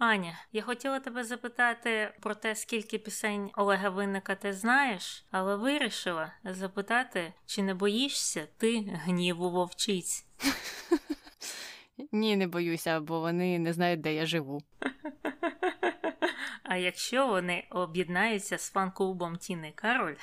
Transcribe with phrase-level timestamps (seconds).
[0.00, 6.32] Аня, я хотіла тебе запитати про те, скільки пісень Олега Винника ти знаєш, але вирішила
[6.44, 10.26] запитати, чи не боїшся ти гніву вовчиць?
[12.12, 14.62] Ні, не боюся, бо вони не знають, де я живу.
[16.70, 20.14] А якщо вони об'єднаються з фан-клубом Тіни Кароль,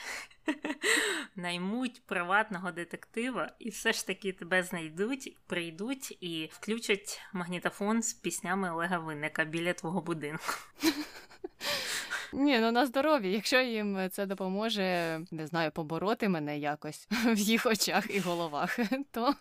[1.36, 8.71] наймуть приватного детектива і все ж таки тебе знайдуть, прийдуть і включать магнітофон з піснями
[8.71, 10.54] Олега Винника біля твого будинку.
[12.34, 13.31] Ні, ну на здоров'я.
[13.31, 18.80] Якщо їм це допоможе, не знаю, побороти мене якось в їх очах і головах,
[19.11, 19.36] то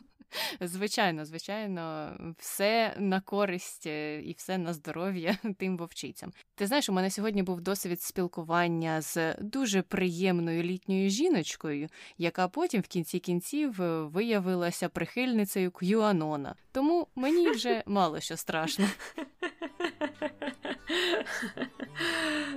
[0.60, 6.32] Звичайно, звичайно, все на користь і все на здоров'я тим вовчицям.
[6.54, 12.80] Ти знаєш, у мене сьогодні був досвід спілкування з дуже приємною літньою жіночкою, яка потім
[12.80, 16.54] в кінці кінців е, виявилася прихильницею К'юанона.
[16.72, 18.86] Тому мені вже мало що страшно.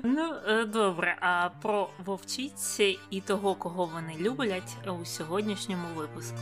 [0.04, 6.38] Ну, е, добре, а про вовчиці і того, кого вони люблять у сьогоднішньому випуску.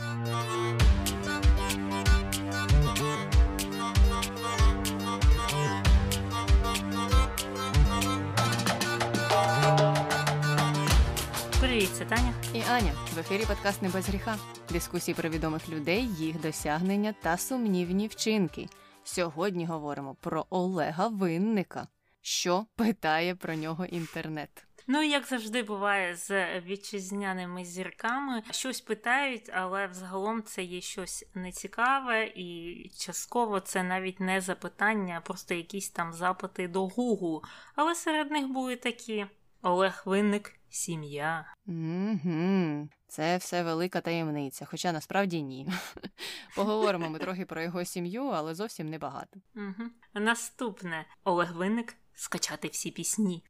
[11.60, 12.34] Привіт, це Таня.
[12.54, 14.36] І Аня в ефірі подкаст «Не без гріха.
[14.70, 18.68] Дискусії про відомих людей, їх досягнення та сумнівні вчинки.
[19.04, 21.86] Сьогодні говоримо про Олега Винника.
[22.20, 24.68] Що питає про нього інтернет?
[24.90, 32.32] Ну, як завжди буває з вітчизняними зірками, щось питають, але взагалом це є щось нецікаве,
[32.34, 37.42] і частково це навіть не запитання, а просто якісь там запити до Гугу.
[37.74, 39.26] Але серед них були такі:
[39.62, 41.54] Олег Винник, сім'я.
[41.66, 42.88] Угу.
[43.08, 45.68] Це все велика таємниця, хоча насправді ні.
[46.56, 49.40] Поговоримо ми трохи про його сім'ю, але зовсім небагато.
[49.56, 49.90] Угу.
[50.14, 53.42] Наступне Олег Винник скачати всі пісні.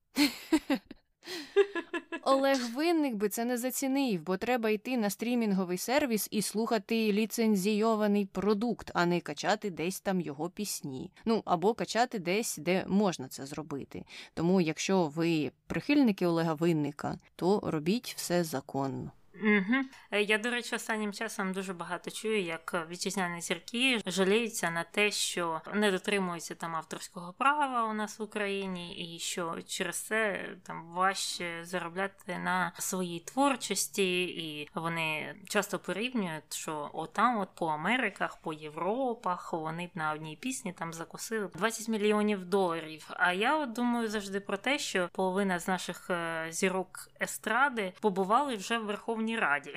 [2.22, 8.26] Олег Винник би це не зацінив, бо треба йти на стрімінговий сервіс і слухати ліцензійований
[8.26, 11.10] продукт, а не качати десь там його пісні.
[11.24, 14.04] Ну або качати десь, де можна це зробити.
[14.34, 19.12] Тому, якщо ви прихильники Олега Винника, то робіть все законно.
[19.42, 19.84] Угу.
[20.20, 25.60] Я, до речі, останнім часом дуже багато чую, як вітчизняні зірки жаліються на те, що
[25.74, 31.64] не дотримуються там авторського права у нас в Україні, і що через це там важче
[31.64, 39.52] заробляти на своїй творчості, і вони часто порівнюють, що отам, от по Америках, по Європах,
[39.52, 43.10] вони б на одній пісні там закусили 20 мільйонів доларів.
[43.10, 48.56] А я от думаю завжди про те, що половина з наших е, зірок естради побували
[48.56, 49.74] вже в Верховній Верховній Раді.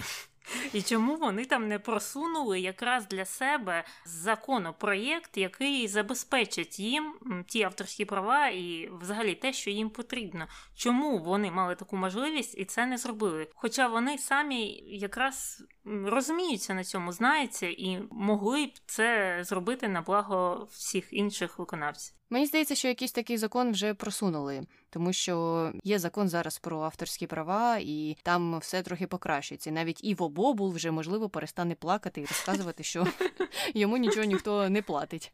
[0.74, 7.14] І чому вони там не просунули якраз для себе законопроєкт, який забезпечить їм
[7.48, 10.48] ті авторські права і взагалі те, що їм потрібно?
[10.76, 13.48] Чому вони мали таку можливість і це не зробили?
[13.56, 20.68] Хоча вони самі якраз розуміються на цьому, знаються і могли б це зробити на благо
[20.72, 22.16] всіх інших виконавців.
[22.30, 27.28] Мені здається, що якийсь такий закон вже просунули, тому що є закон зараз про авторські
[27.28, 29.70] права, і там все трохи покращується.
[29.70, 33.08] І навіть Іво Бобул вже можливо перестане плакати і розказувати, що
[33.74, 35.34] йому нічого ніхто не платить.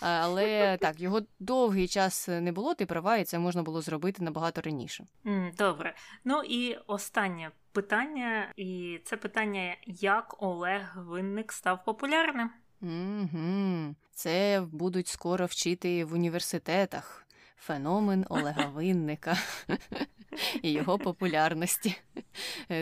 [0.00, 4.60] Але так, його довгий час не було, ти права, і це можна було зробити набагато
[4.60, 5.04] раніше.
[5.58, 5.94] Добре.
[6.24, 12.50] Ну і останнє питання, і це питання, як Олег Винник став популярним.
[12.82, 13.94] Угу.
[14.12, 17.26] Це будуть скоро вчити в університетах.
[17.58, 19.36] Феномен Олега Винника
[20.62, 21.96] і його популярності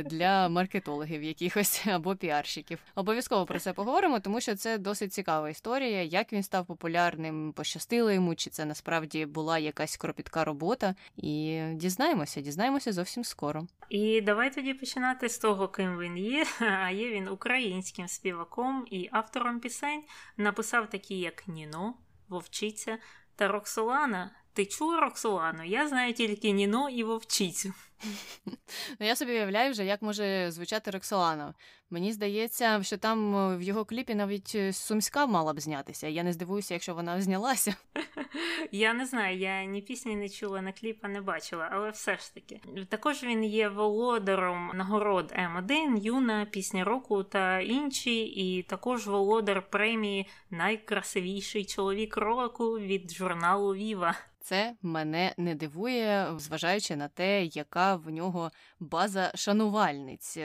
[0.05, 2.79] для маркетологів якихось або піарщиків.
[2.95, 8.11] Обов'язково про це поговоримо, тому що це досить цікава історія, як він став популярним, пощастило
[8.13, 10.95] йому, чи це насправді була якась кропітка робота.
[11.17, 13.67] І дізнаємося, дізнаємося зовсім скоро.
[13.89, 16.47] І давай тоді починати з того, ким він є.
[16.61, 20.03] А є він українським співаком і автором пісень.
[20.37, 21.95] Написав такі, як Ніно,
[22.29, 22.99] Вовчиця
[23.37, 24.31] та Роксолана.
[24.55, 25.65] Ти чула Роксолану?
[25.65, 27.73] Я знаю тільки Ніно і Вовчицю.
[29.01, 31.55] Ну, Я собі уявляю вже, як може звучати Роксолана.
[31.91, 36.09] Мені здається, що там в його кліпі навіть е, Сумська мала б знятися.
[36.09, 37.77] Я не здивуюся, якщо вона знялася.
[38.73, 42.35] Я не знаю, я ні пісні не чула, ні кліпа не бачила, але все ж
[42.35, 42.61] таки.
[42.89, 50.27] Також він є володаром нагород М1, Юна, Пісня року та інші, і також володар премії
[50.51, 54.15] Найкрасивіший чоловік року від журналу Віва.
[54.45, 58.51] Це мене не дивує, зважаючи на те, яка в нього
[58.81, 60.37] база шанувальниць.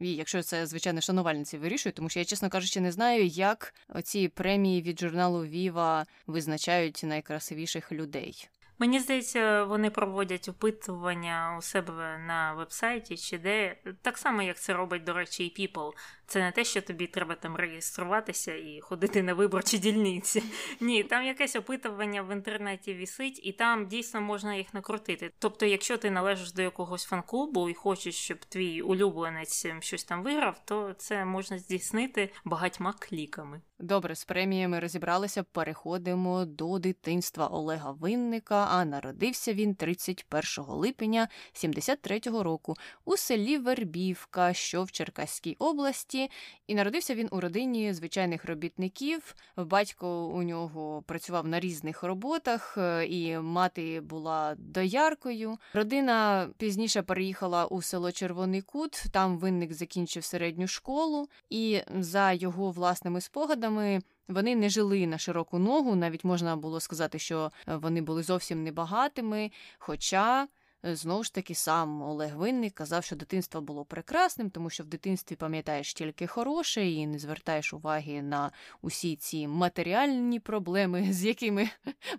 [0.00, 4.28] І якщо це, звичайно, шанувальниці вирішують, тому що я, чесно кажучи, не знаю, як оці
[4.28, 8.48] премії від журналу Віва визначають найкрасивіших людей.
[8.80, 14.72] Мені здається, вони проводять опитування у себе на вебсайті чи де так само, як це
[14.72, 15.90] робить, до речі, і People.
[16.28, 20.42] Це не те, що тобі треба там реєструватися і ходити на виборчі дільниці.
[20.80, 25.30] Ні, там якесь опитування в інтернеті вісить, і там дійсно можна їх накрутити.
[25.38, 30.60] Тобто, якщо ти належиш до якогось фан-клубу і хочеш, щоб твій улюбленець щось там виграв,
[30.64, 33.60] то це можна здійснити багатьма кліками.
[33.80, 35.42] Добре, з преміями розібралися.
[35.42, 38.66] Переходимо до дитинства Олега Винника.
[38.70, 42.74] А народився він 31 липня 73-го року
[43.04, 46.17] у селі Вербівка, що в Черкаській області.
[46.66, 49.34] І народився він у родині звичайних робітників.
[49.56, 55.58] Батько у нього працював на різних роботах, е, і мати була дояркою.
[55.74, 59.04] Родина пізніше переїхала у село Червоний Кут.
[59.12, 64.00] Там винник закінчив середню школу, і за його власними спогадами.
[64.28, 69.50] Вони не жили на широку ногу, навіть можна було сказати, що вони були зовсім небагатими.
[69.78, 70.48] Хоча
[70.82, 75.36] знову ж таки, сам Олег Винник казав, що дитинство було прекрасним, тому що в дитинстві
[75.36, 78.52] пам'ятаєш тільки хороше і не звертаєш уваги на
[78.82, 81.70] усі ці матеріальні проблеми, з якими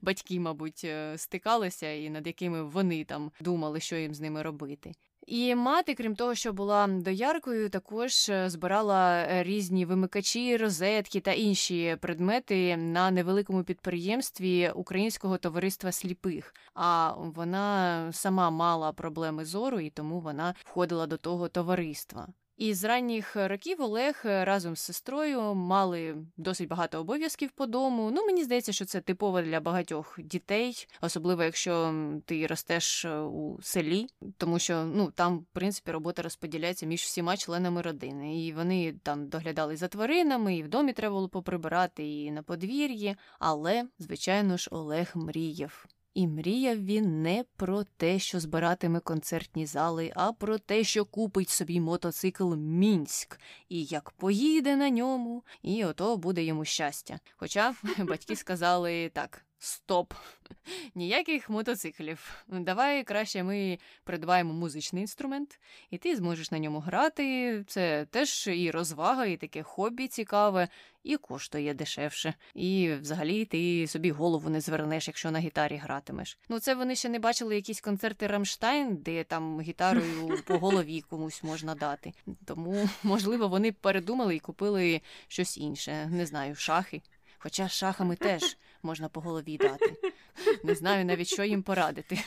[0.01, 4.93] батьки, мабуть, е, стикалися, і над якими вони там думали, що їм з ними робити.
[5.29, 11.31] І мати, крім того, що була дояркою, також е, збирала е, різні вимикачі, розетки та
[11.31, 16.53] інші предмети на невеликому підприємстві Українського товариства сліпих.
[16.73, 22.27] А вона сама мала проблеми зору, і тому вона входила до того товариства.
[22.59, 28.11] І з ранніх років Олег е, разом з сестрою мали досить багато обов'язків по дому.
[28.11, 31.93] Ну, мені здається, що це типово для багатьох дітей, особливо якщо
[32.25, 34.07] ти ростеш е, у селі,
[34.37, 38.45] тому що ну там, в принципі, робота розподіляється між всіма членами родини.
[38.45, 43.15] І вони там доглядали за тваринами, і в домі треба було поприбирати, і на подвір'ї.
[43.39, 45.85] Але, звичайно ж, Олег мріяв.
[46.13, 51.49] І мріяв він не про те, що збиратиме концертні зали, а про те, що купить
[51.49, 53.39] собі мотоцикл Мінськ,
[53.69, 57.19] і як поїде на ньому, і ото буде йому щастя.
[57.37, 59.45] Хоча батьки сказали так.
[59.61, 60.13] Стоп,
[60.95, 62.43] ніяких мотоциклів.
[62.47, 65.59] Давай краще ми придбаємо музичний інструмент,
[65.89, 67.63] і ти зможеш на ньому грати.
[67.67, 70.67] Це теж і розвага, і таке хобі цікаве,
[71.03, 72.33] і коштує дешевше.
[72.55, 76.37] І взагалі ти собі голову не звернеш, якщо на гітарі гратимеш.
[76.49, 81.43] Ну це вони ще не бачили якісь концерти Рамштайн, де там гітарою по голові комусь
[81.43, 82.13] можна дати.
[82.45, 86.07] Тому, можливо, вони передумали і купили щось інше.
[86.11, 87.01] Не знаю, шахи.
[87.37, 89.95] Хоча шахами теж можна по голові дати.
[90.63, 92.19] Не знаю навіть, що їм порадити.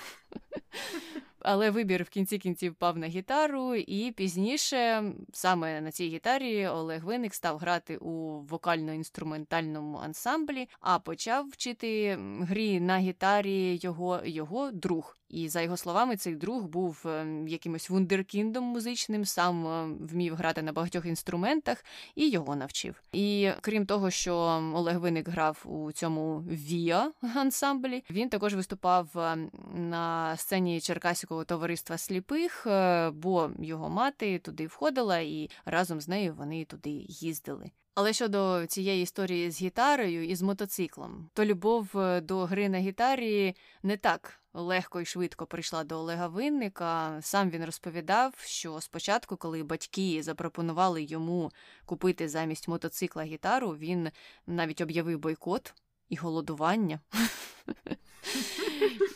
[1.44, 7.04] Але вибір в кінці кінців пав на гітару, і пізніше саме на цій гітарі Олег
[7.04, 15.16] Виник став грати у вокально-інструментальному ансамблі, а почав вчити грі на гітарі його, його друг.
[15.32, 20.62] І за його словами, цей друг був ем, якимось вундеркіндом музичним, сам ем, вмів грати
[20.62, 21.84] на багатьох інструментах
[22.14, 23.02] і його навчив.
[23.12, 24.34] І крім того, що
[24.74, 31.98] Олег Виник грав у цьому Віа ансамблі, він також виступав ем, на сцені Черкаського товариства
[31.98, 37.70] сліпих, е, бо його мати туди входила, і разом з нею вони туди їздили.
[37.94, 42.78] Але щодо цієї історії з гітарою і з мотоциклом, то любов е, до гри на
[42.78, 47.18] гітарі не так легко і швидко прийшла до Олега Винника.
[47.22, 51.50] Сам він розповідав, що спочатку, коли батьки запропонували йому
[51.84, 54.10] купити замість мотоцикла гітару, він
[54.46, 55.74] навіть об'явив бойкот
[56.12, 57.00] і голодування.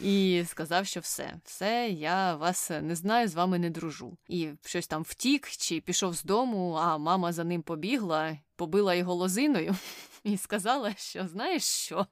[0.01, 4.19] І сказав, що все, все, я вас не знаю, з вами не дружу.
[4.29, 9.15] І щось там втік чи пішов з дому, а мама за ним побігла, побила його
[9.15, 9.77] лозиною
[10.25, 12.07] і сказала, що знаєш що?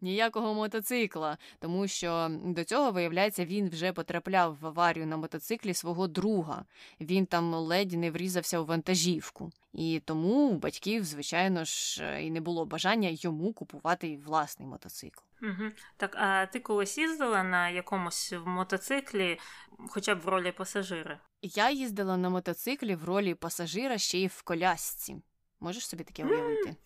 [0.00, 6.06] Ніякого мотоцикла, тому що до цього, виявляється, він вже потрапляв в аварію на мотоциклі свого
[6.08, 6.64] друга.
[7.00, 9.52] Він там ледь не врізався у вантажівку.
[9.72, 15.20] І тому у батьків, звичайно ж, і не було бажання йому купувати власний мотоцикл.
[15.42, 15.70] Угу.
[15.96, 19.38] Так, а ти колись їздила на якомусь мотоциклі,
[19.88, 21.20] хоча б в ролі пасажира?
[21.42, 25.16] Я їздила на мотоциклі в ролі пасажира ще й в колясці.
[25.60, 26.76] Можеш собі таке уявити?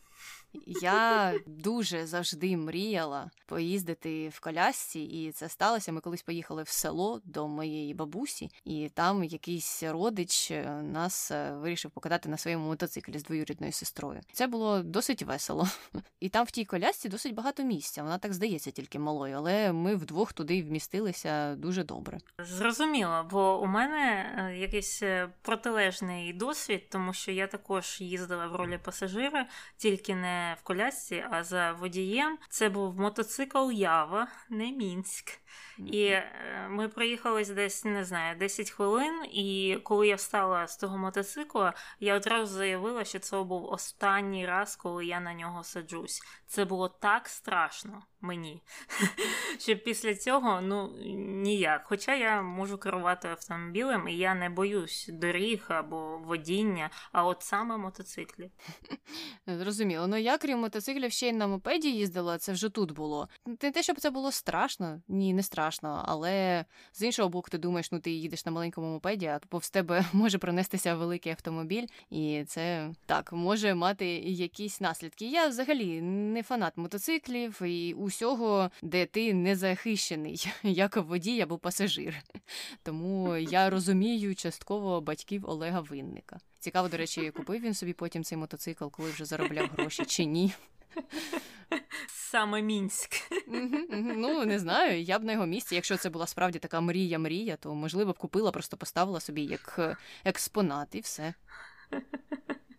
[0.66, 5.92] Я дуже завжди мріяла поїздити в колясці, і це сталося.
[5.92, 11.52] Ми колись поїхали в село до моєї бабусі, і там якийсь родич е, нас е,
[11.52, 14.20] вирішив покатати на своєму мотоциклі з двоюрідною сестрою.
[14.32, 15.68] Це було досить весело.
[16.20, 18.02] І там в тій колясці досить багато місця.
[18.02, 22.18] Вона так здається тільки малою, але ми вдвох туди вмістилися дуже добре.
[22.38, 25.02] Зрозуміло, бо у мене е, якийсь
[25.42, 29.46] протилежний досвід, тому що я також їздила в ролі пасажира,
[29.76, 32.38] тільки не в колясці, а за водієм.
[32.48, 35.30] Це був мотоцикл Ява, не Мінськ.
[35.78, 36.24] І е,
[36.70, 42.16] ми проїхали десь, не знаю, 10 хвилин, і коли я встала з того мотоцикла, я
[42.16, 46.22] одразу заявила, що це був останній раз, коли я на нього саджусь.
[46.46, 48.62] Це було так страшно мені,
[49.58, 50.92] що після цього ну
[51.42, 51.82] ніяк.
[51.84, 57.76] Хоча я можу керувати автомобілем, і я не боюсь доріг або водіння, а от саме
[57.76, 58.50] мотоциклі.
[59.46, 60.06] Зрозуміло.
[60.06, 63.28] Ну я крім мотоциклів ще й на мопеді їздила, це вже тут було.
[63.46, 65.63] Не те, щоб це було страшно, ні, не страшно,
[66.06, 70.04] але з іншого боку, ти думаєш, ну ти їдеш на маленькому мопеді, а повз тебе
[70.12, 75.30] може пронестися великий автомобіль, і це так може мати якісь наслідки.
[75.30, 82.14] Я взагалі не фанат мотоциклів і усього, де ти не захищений, як водій або пасажир.
[82.82, 86.40] Тому я розумію частково батьків Олега Винника.
[86.58, 90.52] Цікаво, до речі, купив він собі потім цей мотоцикл, коли вже заробляв гроші чи ні.
[92.08, 93.10] Саме мінськ.
[94.16, 95.02] Ну не знаю.
[95.02, 98.50] Я б на його місці, якщо це була справді така мрія-мрія, то можливо б купила,
[98.50, 101.34] просто поставила собі як е, експонат і все.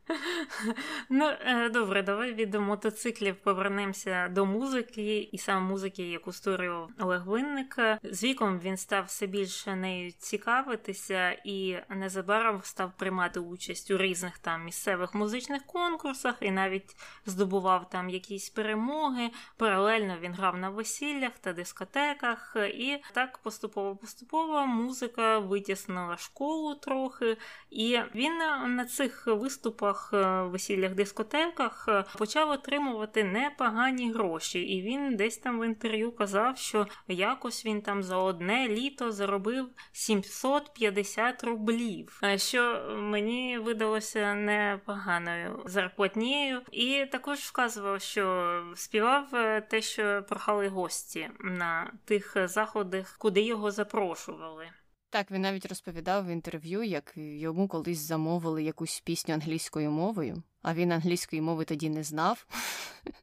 [1.09, 7.27] Ну, е, добре, давай від мотоциклів повернемося до музики, і саме музики, яку створив Олег
[7.27, 7.79] Винник.
[8.03, 14.37] З віком він став все більше нею цікавитися і незабаром став приймати участь у різних
[14.37, 16.95] там місцевих музичних конкурсах і навіть
[17.25, 19.29] здобував там якісь перемоги.
[19.57, 27.37] Паралельно він грав на весіллях та дискотеках, і так поступово-поступово музика витіснила школу трохи,
[27.69, 28.37] і він
[28.75, 34.59] на цих виступах клубах, е, весіллях, дискотеках е, почав отримувати непогані гроші.
[34.59, 39.69] І він десь там в інтерв'ю казав, що якось він там за одне літо заробив
[39.91, 46.61] 750 рублів, е, що мені видалося непоганою зарплатнією.
[46.71, 49.29] І також вказував, що співав
[49.69, 54.67] те, що прохали гості на тих заходах, куди його запрошували.
[55.09, 60.73] Так, він навіть розповідав в інтерв'ю, як йому колись замовили якусь пісню англійською мовою, а
[60.73, 62.47] він англійської мови тоді не знав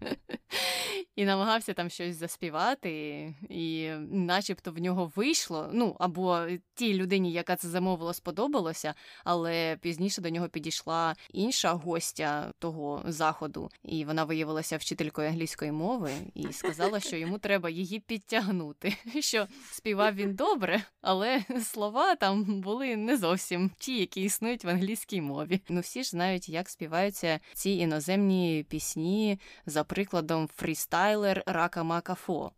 [1.16, 5.70] і намагався там щось заспівати, і начебто в нього вийшло.
[5.72, 8.94] Ну, або тій людині, яка це замовила, сподобалося,
[9.25, 16.11] але пізніше до нього підійшла інша гостя того заходу, і вона виявилася вчителькою англійської мови
[16.34, 18.96] і сказала, що йому треба її підтягнути.
[19.20, 25.20] Що співав він добре, але слова там були не зовсім ті, які існують в англійській
[25.20, 25.61] мові.
[25.68, 32.53] Ну всі ж знають, як співаються ці іноземні пісні за прикладом фрістайлер Рака Макафо.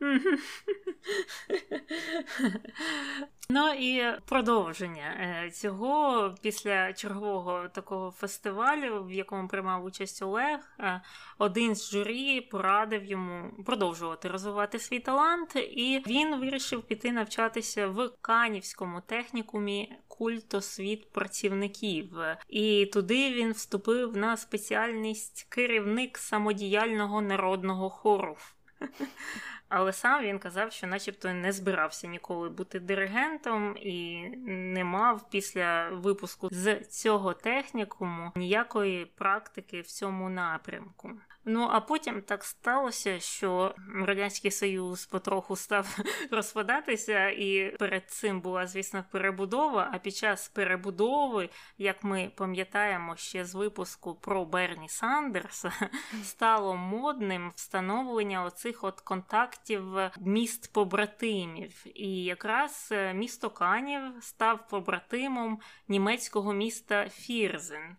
[3.48, 11.00] Ну і продовження е, цього після чергового такого фестивалю, в якому приймав участь Олег, е,
[11.38, 18.10] один з журі порадив йому продовжувати розвивати свій талант, і він вирішив піти навчатися в
[18.20, 22.10] Канівському технікумі культосвіт працівників.
[22.48, 28.36] І туди він вступив на спеціальність керівник самодіяльного народного хору.
[29.68, 35.88] Але сам він казав, що, начебто, не збирався ніколи бути диригентом і не мав після
[35.88, 41.10] випуску з цього технікуму ніякої практики в цьому напрямку.
[41.48, 45.98] Ну а потім так сталося, що радянський союз потроху став
[46.30, 49.90] розпадатися, і перед цим була, звісно, перебудова.
[49.92, 51.48] А під час перебудови,
[51.78, 55.72] як ми пам'ятаємо ще з випуску про Берні Сандерса,
[56.24, 59.84] стало модним встановлення оцих от контактів
[60.20, 61.84] міст побратимів.
[61.94, 67.96] І якраз е, місто Канів став побратимом німецького міста Фірзен.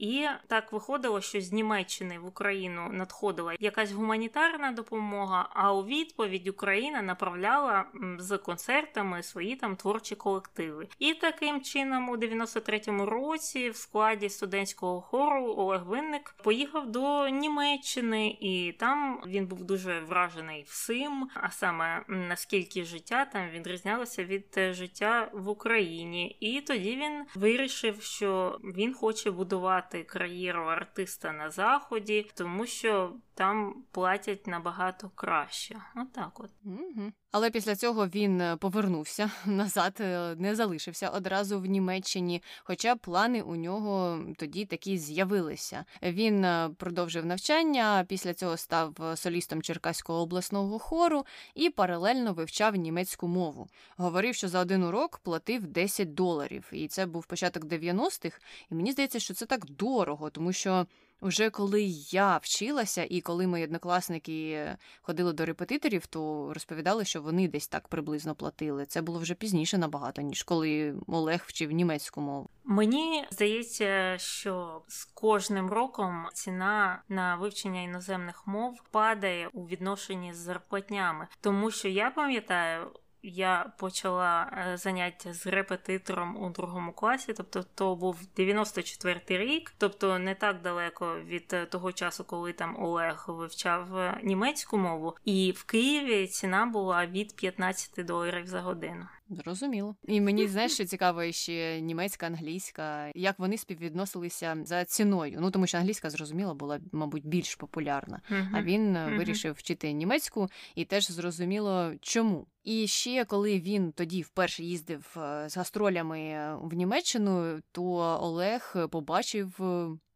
[0.00, 5.48] І так виходило, що з Німеччини в Україну надходила якась гуманітарна допомога.
[5.52, 7.84] А у відповідь Україна направляла
[8.18, 10.88] з концертами свої там творчі колективи.
[10.98, 18.36] І таким чином, у 93-му році, в складі студентського хору Олег Винник поїхав до Німеччини,
[18.40, 21.30] і там він був дуже вражений всім.
[21.34, 26.36] А саме наскільки життя там відрізнялося від життя в Україні.
[26.40, 33.12] І тоді він вирішив, що він хоче будувати почати кар'єру артиста на заході, тому що
[33.40, 35.76] там платять набагато краще.
[35.96, 36.50] Отак от.
[36.64, 37.12] Угу.
[37.32, 42.42] Але після цього він е, повернувся назад, е, не залишився одразу в Німеччині.
[42.64, 45.84] Хоча плани у нього тоді такі з'явилися.
[46.02, 53.28] Він е, продовжив навчання, після цього став солістом Черкаського обласного хору і паралельно вивчав німецьку
[53.28, 53.68] мову.
[53.96, 58.40] Говорив, що за один урок платив 10 доларів, і це був початок 90-х.
[58.70, 60.86] І мені здається, що це так дорого, тому що.
[61.20, 64.66] Уже коли я вчилася, і коли мої однокласники
[65.02, 68.86] ходили до репетиторів, то розповідали, що вони десь так приблизно платили.
[68.86, 72.48] Це було вже пізніше набагато, ніж коли Олег вчив німецьку мову.
[72.64, 80.36] Мені здається, що з кожним роком ціна на вивчення іноземних мов падає у відношенні з
[80.36, 82.90] зарплатнями, тому що я пам'ятаю
[83.22, 90.18] я почала е, заняття з репетитором у другому класі, тобто то був 94-й рік, тобто
[90.18, 95.52] не так далеко від е, того часу, коли там Олег вивчав е, німецьку мову, і
[95.56, 99.06] в Києві ціна була від 15 доларів за годину.
[99.30, 99.96] Зрозуміло.
[100.08, 105.38] І мені знаєш, що цікаво ще німецька, англійська, як вони співвідносилися за ціною.
[105.40, 108.20] Ну тому що англійська зрозуміло була, мабуть, більш популярна.
[108.30, 108.48] Uh-huh.
[108.54, 109.18] А він uh-huh.
[109.18, 112.46] вирішив вчити німецьку і теж зрозуміло, чому.
[112.64, 117.84] І ще коли він тоді вперше їздив е, з гастролями в Німеччину, то
[118.20, 119.60] Олег побачив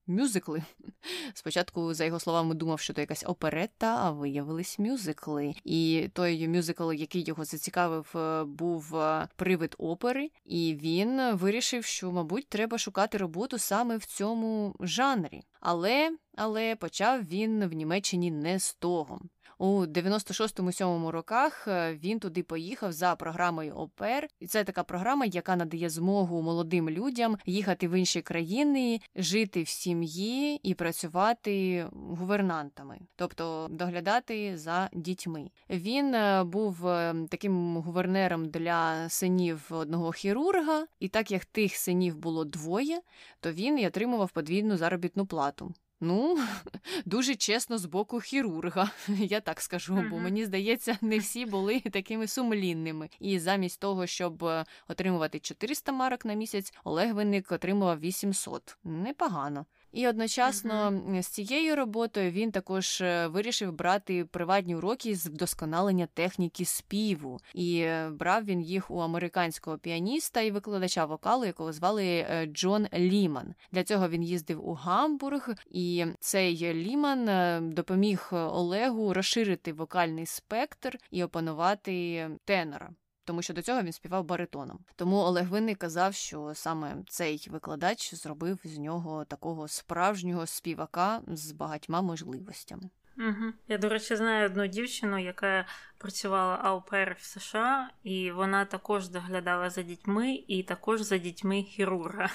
[0.07, 0.63] мюзикли.
[1.35, 5.55] Спочатку, за його словами, думав, що то якась оперетта, а виявились мюзикли.
[5.65, 12.13] І той мюзикл, який його зацікавив, е, був е, привид опери, і він вирішив, що,
[12.13, 15.43] мабуть, треба шукати роботу саме в цьому жанрі.
[15.61, 19.21] Але але почав він в Німеччині не з того.
[19.59, 25.57] У 96-7 роках е, він туди поїхав за програмою ОПЕР, і це така програма, яка
[25.57, 33.69] надає змогу молодим людям їхати в інші країни, жити в сім'ї і працювати гувернантами, тобто
[33.71, 35.51] доглядати за дітьми.
[35.71, 42.17] Він е, був е, таким гувернером для синів одного хірурга, і так як тих синів
[42.17, 43.01] було двоє,
[43.41, 45.75] то він і отримував подвійну заробітну плату.
[46.05, 46.39] Ну,
[47.05, 52.27] дуже чесно з боку хірурга, я так скажу, бо мені здається, не всі були такими
[52.27, 53.09] сумлінними.
[53.21, 58.79] І замість того, щоб е, отримувати 400 марок на місяць, Олег Винник отримував 800.
[58.85, 59.67] Непогано.
[59.95, 61.23] І одночасно mm-hmm.
[61.23, 67.79] з цією роботою він також е, вирішив брати приватні уроки з вдосконалення техніки співу, і
[67.79, 73.55] е, брав він їх у американського піаніста і викладача вокалу, якого звали е, Джон Ліман.
[73.73, 77.29] Для цього він їздив у Гамбург, і цей Ліман
[77.75, 82.91] допоміг Олегу розширити вокальний спектр і опанувати тенора
[83.25, 84.79] тому що до цього він співав баритоном.
[84.97, 91.53] Тому Олег Винний казав, що саме цей викладач зробив з нього такого справжнього співака з
[91.53, 92.91] багатьма можливостями.
[93.19, 93.53] Угу.
[93.69, 95.67] Я, до речі, знаю одну дівчину, яка
[96.05, 102.31] працювала аупер в США, і вона також доглядала за дітьми і також за дітьми хірурга.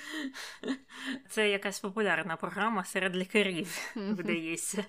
[1.30, 4.84] Це якась популярна програма серед лікарів, видається.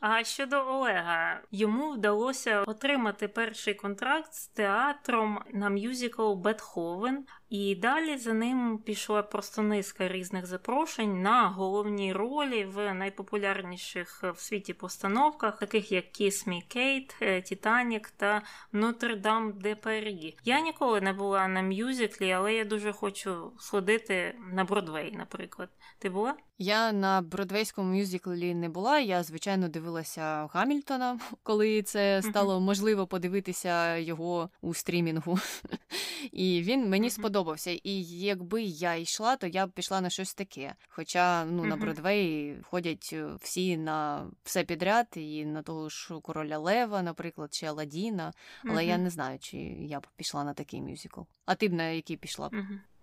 [0.00, 8.16] А щодо Олега, йому вдалося отримати перший контракт з театром на мюзикл Бетховен, і далі
[8.16, 15.62] за ним пішла просто низка різних запрошень на головні ролі в найпопулярніших в світі постановках,
[15.72, 20.38] таких як Kiss Me Kate, Титанік та Нотр-Дам де Парі.
[20.44, 25.68] Я ніколи не була на мюзиклі, але я дуже хочу сходити на Бродвей, наприклад.
[25.98, 26.34] Ти була?
[26.62, 28.98] Я на бродвейському мюзиклі не була.
[28.98, 35.38] Я звичайно дивилася Гамільтона, коли це стало можливо подивитися його у стрімінгу.
[36.32, 37.70] І він мені сподобався.
[37.70, 40.74] І якби я йшла, то я б пішла на щось таке.
[40.88, 46.58] Хоча ну на Бродвей ходять е, всі на все підряд, і на того ж короля
[46.58, 48.32] Лева, наприклад, чи Аладдіна.
[48.64, 51.20] Але я не знаю, чи я б пішла на такий мюзикл.
[51.46, 52.52] А ти б на який пішла б?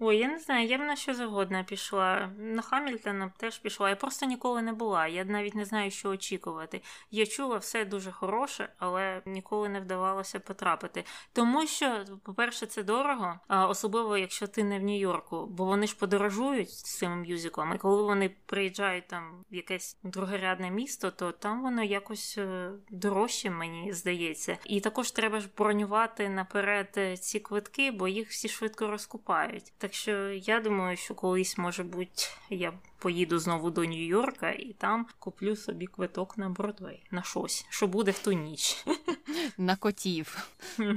[0.02, 2.30] Ой, я не знаю, я б на що завгодно пішла.
[2.38, 3.90] На Хамільтона теж пішла.
[3.90, 5.08] Я просто ніколи не була.
[5.08, 6.82] Я навіть не знаю, що очікувати.
[7.12, 11.04] Я чула все дуже хороше, але ніколи не вдавалося потрапити.
[11.34, 16.70] Тому що, по-перше, це дорого, особливо якщо ти не в Нью-Йорку, бо вони ж подорожують
[16.70, 17.74] з цим мюзиклом.
[17.76, 23.50] І коли вони приїжджають там в якесь другорядне місто, то там воно якось е, дорожче,
[23.50, 24.58] мені здається.
[24.66, 29.74] І також треба ж бронювати наперед е, ці квитки, бо їх всі швидко розкупають.
[29.90, 35.08] Так що я думаю, що колись, може бути, я поїду знову до Нью-Йорка і там
[35.20, 37.04] куплю собі квиток на Бродвей.
[37.12, 38.86] На щось, що буде в ту ніч.
[39.58, 40.50] На котів.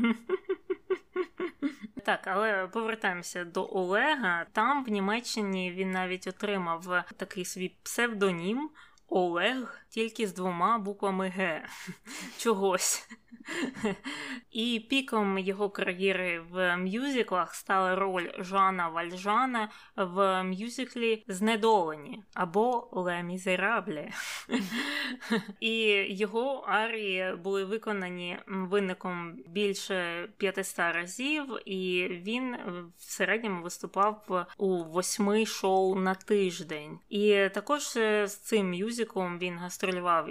[2.05, 4.47] Так, але повертаємося до Олега.
[4.53, 8.71] Там в Німеччині він навіть отримав такий свій псевдонім
[9.09, 11.69] Олег тільки з двома буквами Г
[12.39, 13.09] чогось.
[14.51, 23.23] І піком його кар'єри в мюзиклах стала роль Жана Вальжана в мюзиклі Знедолені або Ле
[23.23, 24.11] Мізераблі.
[25.61, 25.75] І
[26.09, 32.57] його арії були виконані винником більше 500 разів, і він
[32.99, 36.99] в середньому виступав у восьми шоу на тиждень.
[37.09, 39.82] І також з цим мюзиклом він гастролював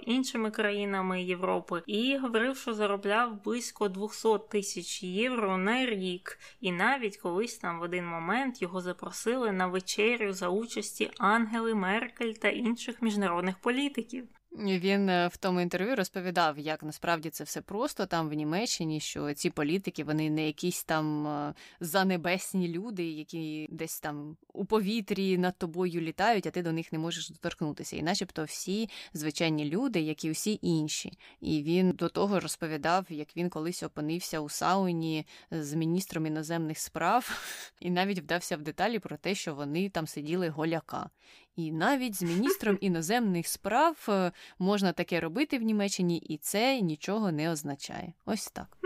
[0.06, 6.40] іншими країнами Європи і говорив, що заробляв близько 200 тисяч євро на рік.
[6.62, 12.34] І навіть колись там в один момент його запросили на вечерю за участі Ангели Меркель
[12.34, 14.28] та інших міжнародних політиків.
[14.60, 19.34] Він е, в тому інтерв'ю розповідав, як насправді це все просто там в Німеччині, що
[19.34, 25.58] ці політики вони не якісь там е, занебесні люди, які десь там у повітрі над
[25.58, 27.98] тобою літають, а ти до них не можеш доторкнутися.
[27.98, 31.18] І начебто всі звичайні люди, як і всі інші.
[31.42, 37.46] І він до того розповідав, як він колись опинився у сауні з міністром іноземних справ,
[37.80, 41.10] і навіть вдався в деталі про те, що вони там сиділи голяка.
[41.56, 47.32] І навіть з міністром іноземних справ е, можна таке робити в Німеччині, і це нічого
[47.32, 48.14] не означає.
[48.26, 48.78] Ось так.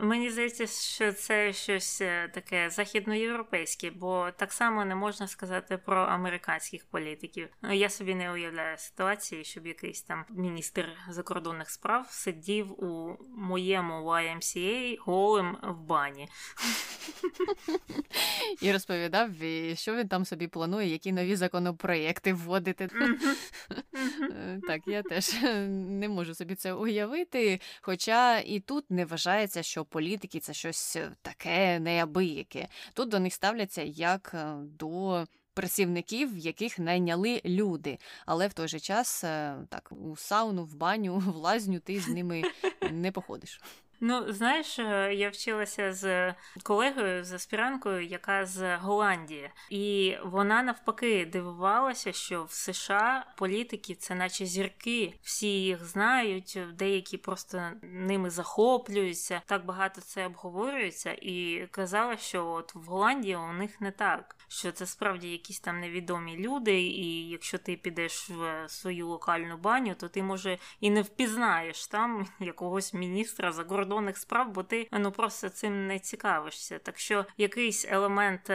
[0.00, 5.96] Мені здається, що це щось е, таке західноєвропейське, бо так само не можна сказати про
[5.96, 7.48] американських політиків.
[7.62, 13.94] Ну, я собі не уявляю ситуації, щоб якийсь там міністр закордонних справ сидів у моєму
[13.94, 16.28] YMCA голим в бані.
[18.60, 19.30] І розповідав,
[19.74, 22.88] що він там собі планує, які нові законопроекти вводити.
[24.22, 27.60] Е, так, я теж не можу собі це уявити.
[27.80, 32.68] Хоча і тут не вважається, що політики це щось е, таке неабияке.
[32.94, 35.24] Тут до них ставляться як е, до.
[35.54, 39.20] Працівників, яких найняли люди, але в той же час
[39.68, 42.42] так у сауну, в баню, в лазню ти з ними
[42.90, 43.60] не походиш.
[44.04, 51.26] Ну, знаєш, е, я вчилася з колегою, з аспіранкою, яка з Голландії, і вона навпаки
[51.26, 59.42] дивувалася, що в США політики це наче зірки, всі їх знають, деякі просто ними захоплюються.
[59.46, 64.72] Так багато це обговорюється, і казала, що от в Голландії у них не так, що
[64.72, 70.08] це справді якісь там невідомі люди, і якщо ти підеш в свою локальну баню, то
[70.08, 75.86] ти може і не впізнаєш там якогось міністра закордонних справ, бо ти ну просто цим
[75.86, 76.78] не цікавишся.
[76.78, 78.50] Так що якийсь елемент.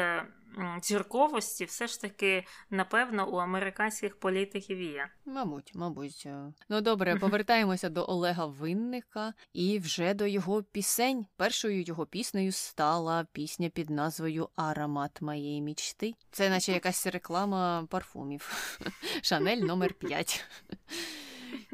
[0.83, 5.09] Зірковості все ж таки, напевно, у американських політиків є.
[5.25, 6.23] Мабуть, мабуть.
[6.25, 6.53] Е.
[6.69, 11.25] Ну добре, повертаємося до Олега Винника і вже до його пісень.
[11.35, 16.13] Першою його піснею стала пісня під назвою Аромат моєї мічти.
[16.31, 18.77] Це наче якась реклама парфумів.
[19.21, 20.45] Шанель номер 5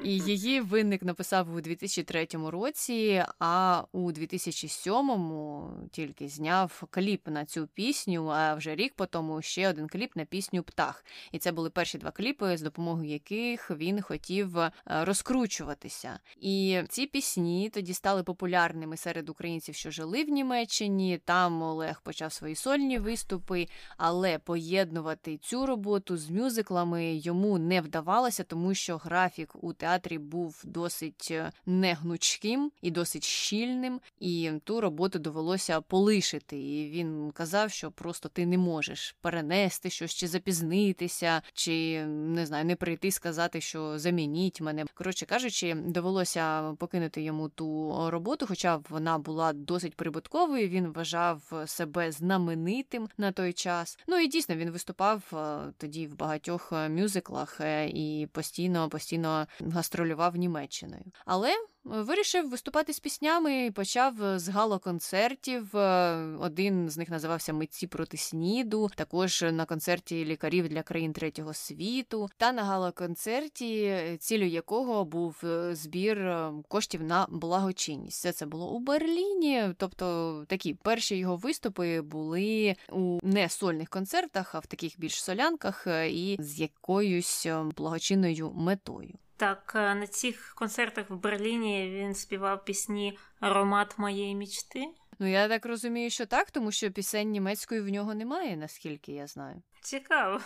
[0.04, 7.68] і її винник написав у 2003 році, а у 2007-му тільки зняв кліп на цю
[7.74, 8.28] пісню.
[8.28, 11.06] А вже рік по тому ще один кліп на пісню Птах.
[11.32, 16.20] І це були перші два кліпи, з допомогою яких він хотів е, розкручуватися.
[16.38, 21.20] І ці пісні тоді стали популярними серед українців, що жили в Німеччині.
[21.26, 28.44] Там Олег почав свої сольні виступи, але поєднувати цю роботу з мюзиклами йому не вдавалося,
[28.44, 35.20] тому що графік у театрі був досить е, негнучким і досить щільним, і ту роботу
[35.20, 36.58] довелося полишити.
[36.58, 42.66] І він казав, що просто ти не можеш перенести щось чи запізнитися, чи не знаю,
[42.66, 44.86] не прийти сказати, що замініть мене.
[44.94, 50.70] Коротше кажучи, довелося покинути йому ту роботу, хоча вона була досить прибутковою.
[50.70, 54.00] Він вважав себе знаменитим на той час.
[54.08, 60.36] Ну і дійсно він виступав е, тоді в багатьох е, мюзиклах і постійно, постійно гастролював
[60.36, 61.04] Німеччиною.
[61.26, 65.78] Але Вирішив виступати з піснями і почав з галоконцертів.
[65.78, 71.54] Е, один з них називався Митці проти сніду, також на концерті лікарів для країн третього
[71.54, 72.30] світу.
[72.38, 78.18] Та на галоконцерті, цілю якого був е, збір е, коштів на благочинність.
[78.18, 79.64] Все це було у Берліні.
[79.78, 85.88] Тобто такі перші його виступи були у не сольних концертах, а в таких більш солянках
[86.10, 89.14] і з якоюсь благочинною метою.
[89.38, 94.86] Так, е, на цих концертах в Берліні він співав пісні Аромат моєї мічти.
[95.20, 99.28] Ну, я так розумію, що так, тому що пісень німецької в нього немає, наскільки я
[99.28, 99.62] знаю.
[99.82, 100.40] Цікаво.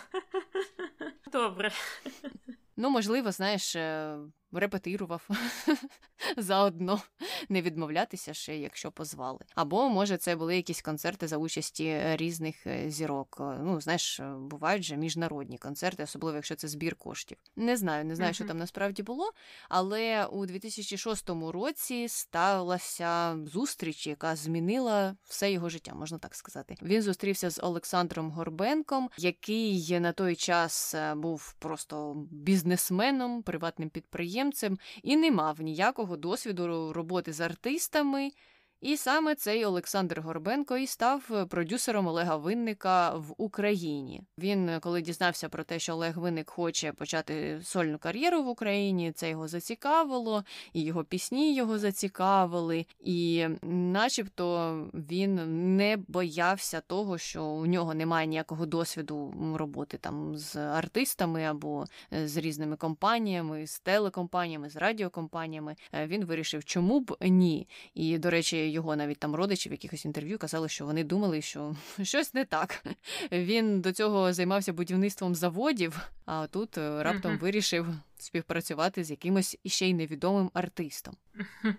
[1.32, 1.70] Добре.
[2.76, 4.16] Ну, можливо, знаєш, е,
[4.52, 5.28] репетирував
[6.36, 7.02] заодно
[7.48, 9.38] не відмовлятися ще, якщо позвали.
[9.54, 13.36] Або може це були якісь концерти за участі різних е, зірок.
[13.40, 17.38] Ну знаєш, бувають же міжнародні концерти, особливо якщо це збір коштів.
[17.56, 19.32] Не знаю, не знаю, що там насправді було.
[19.68, 26.74] Але у 2006 році сталася зустріч, яка змінила все його життя, можна так сказати.
[26.82, 34.37] Він зустрівся з Олександром Горбенком, який на той час е, був просто бізнесменом, приватним підприємцем
[35.02, 38.30] і не мав ніякого досвіду роботи з артистами.
[38.80, 44.22] І саме цей Олександр Горбенко і став е, продюсером Олега Винника в Україні.
[44.38, 49.12] Він, е, коли дізнався про те, що Олег Винник хоче почати сольну кар'єру в Україні,
[49.12, 57.44] це його зацікавило, і його пісні його зацікавили, і, начебто, він не боявся того, що
[57.44, 63.80] у нього немає ніякого досвіду роботи там з артистами або е, з різними компаніями, з
[63.80, 65.76] телекомпаніями, з радіокомпаніями.
[66.06, 67.68] Він вирішив, чому б ні.
[67.94, 71.76] І, до речі його навіть там родичі в якихось інтерв'ю казали, що вони думали, що
[72.02, 72.84] щось не так.
[73.32, 77.40] Він до цього займався будівництвом заводів, а тут е, раптом uh-huh.
[77.40, 77.86] вирішив
[78.18, 81.16] співпрацювати з якимось іще й невідомим артистом.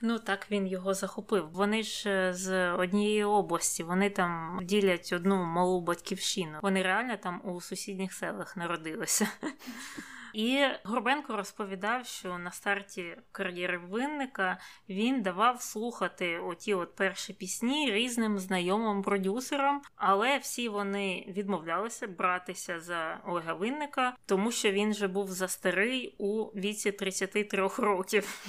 [0.00, 1.50] Ну так він його захопив.
[1.52, 6.58] Вони ж е, з однієї області, вони там ділять одну малу батьківщину.
[6.62, 9.28] Вони реально там у сусідніх селах народилися.
[10.34, 17.92] І Горбенко розповідав, що на старті кар'єри винника він давав слухати оті от перші пісні
[17.92, 25.08] різним знайомим продюсерам, але всі вони відмовлялися братися за Олега Винника, тому що він вже
[25.08, 28.44] був за старий у віці 33 років.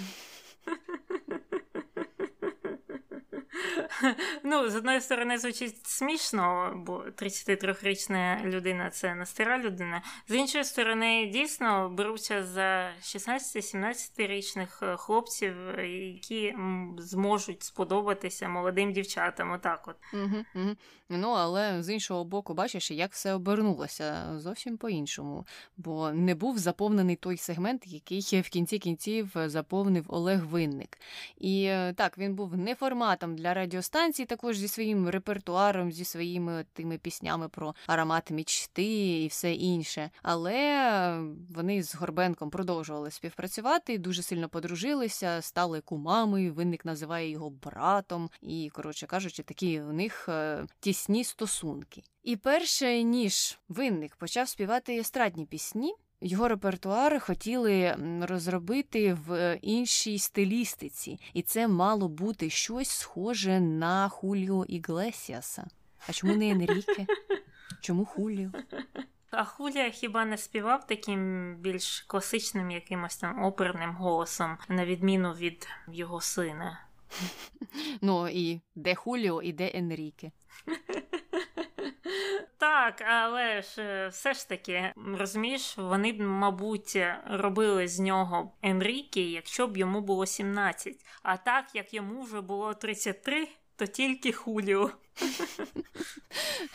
[4.44, 10.02] Ну, з одної сторони, звучить смішно, бо 33-річна людина це не стара людина.
[10.28, 15.56] З іншої сторони, дійсно беруться за 16-17-річних е, хлопців,
[16.18, 16.56] які
[16.98, 19.52] зможуть сподобатися молодим дівчатам.
[19.52, 19.96] Отак от.
[20.14, 20.76] Угу, угу.
[21.12, 25.46] Ну, але з іншого боку, бачиш, як все обернулося зовсім по-іншому,
[25.78, 30.98] бо не був заповнений той сегмент, який в кінці кінців заповнив Олег Винник.
[31.38, 36.66] І е, так, він був не форматом для радіостанцій, також зі своїм репертуаром, зі своїми
[36.74, 40.10] тими піснями про аромат мічти і все інше.
[40.22, 41.20] Але
[41.50, 46.52] вони з Горбенком продовжували співпрацювати, дуже сильно подружилися, стали кумами.
[46.52, 50.66] Винник називає його братом, і, коротше кажучи, такі у них е,
[51.00, 52.04] тісні стосунки.
[52.24, 55.96] І перше ніж винник почав співати естрадні пісні.
[56.22, 64.66] Його репертуар хотіли розробити в іншій стилістиці, і це мало бути щось схоже на Хуліо
[64.66, 65.68] Іглесіаса.
[66.08, 67.06] А чому не Енріке?
[67.82, 68.50] Чому Хуліо?
[69.32, 75.68] А Хулія хіба не співав таким більш класичним якимось там оперним голосом, на відміну від
[75.88, 76.89] його сина?
[78.02, 80.32] Ну і де Хуліо, і де Енріке?
[82.58, 89.22] Так, але ж е, все ж таки, розумієш, вони б, мабуть, робили з нього Енріке,
[89.22, 91.06] якщо б йому було 17.
[91.24, 94.92] А так як йому вже було 33, то тільки Хуліо.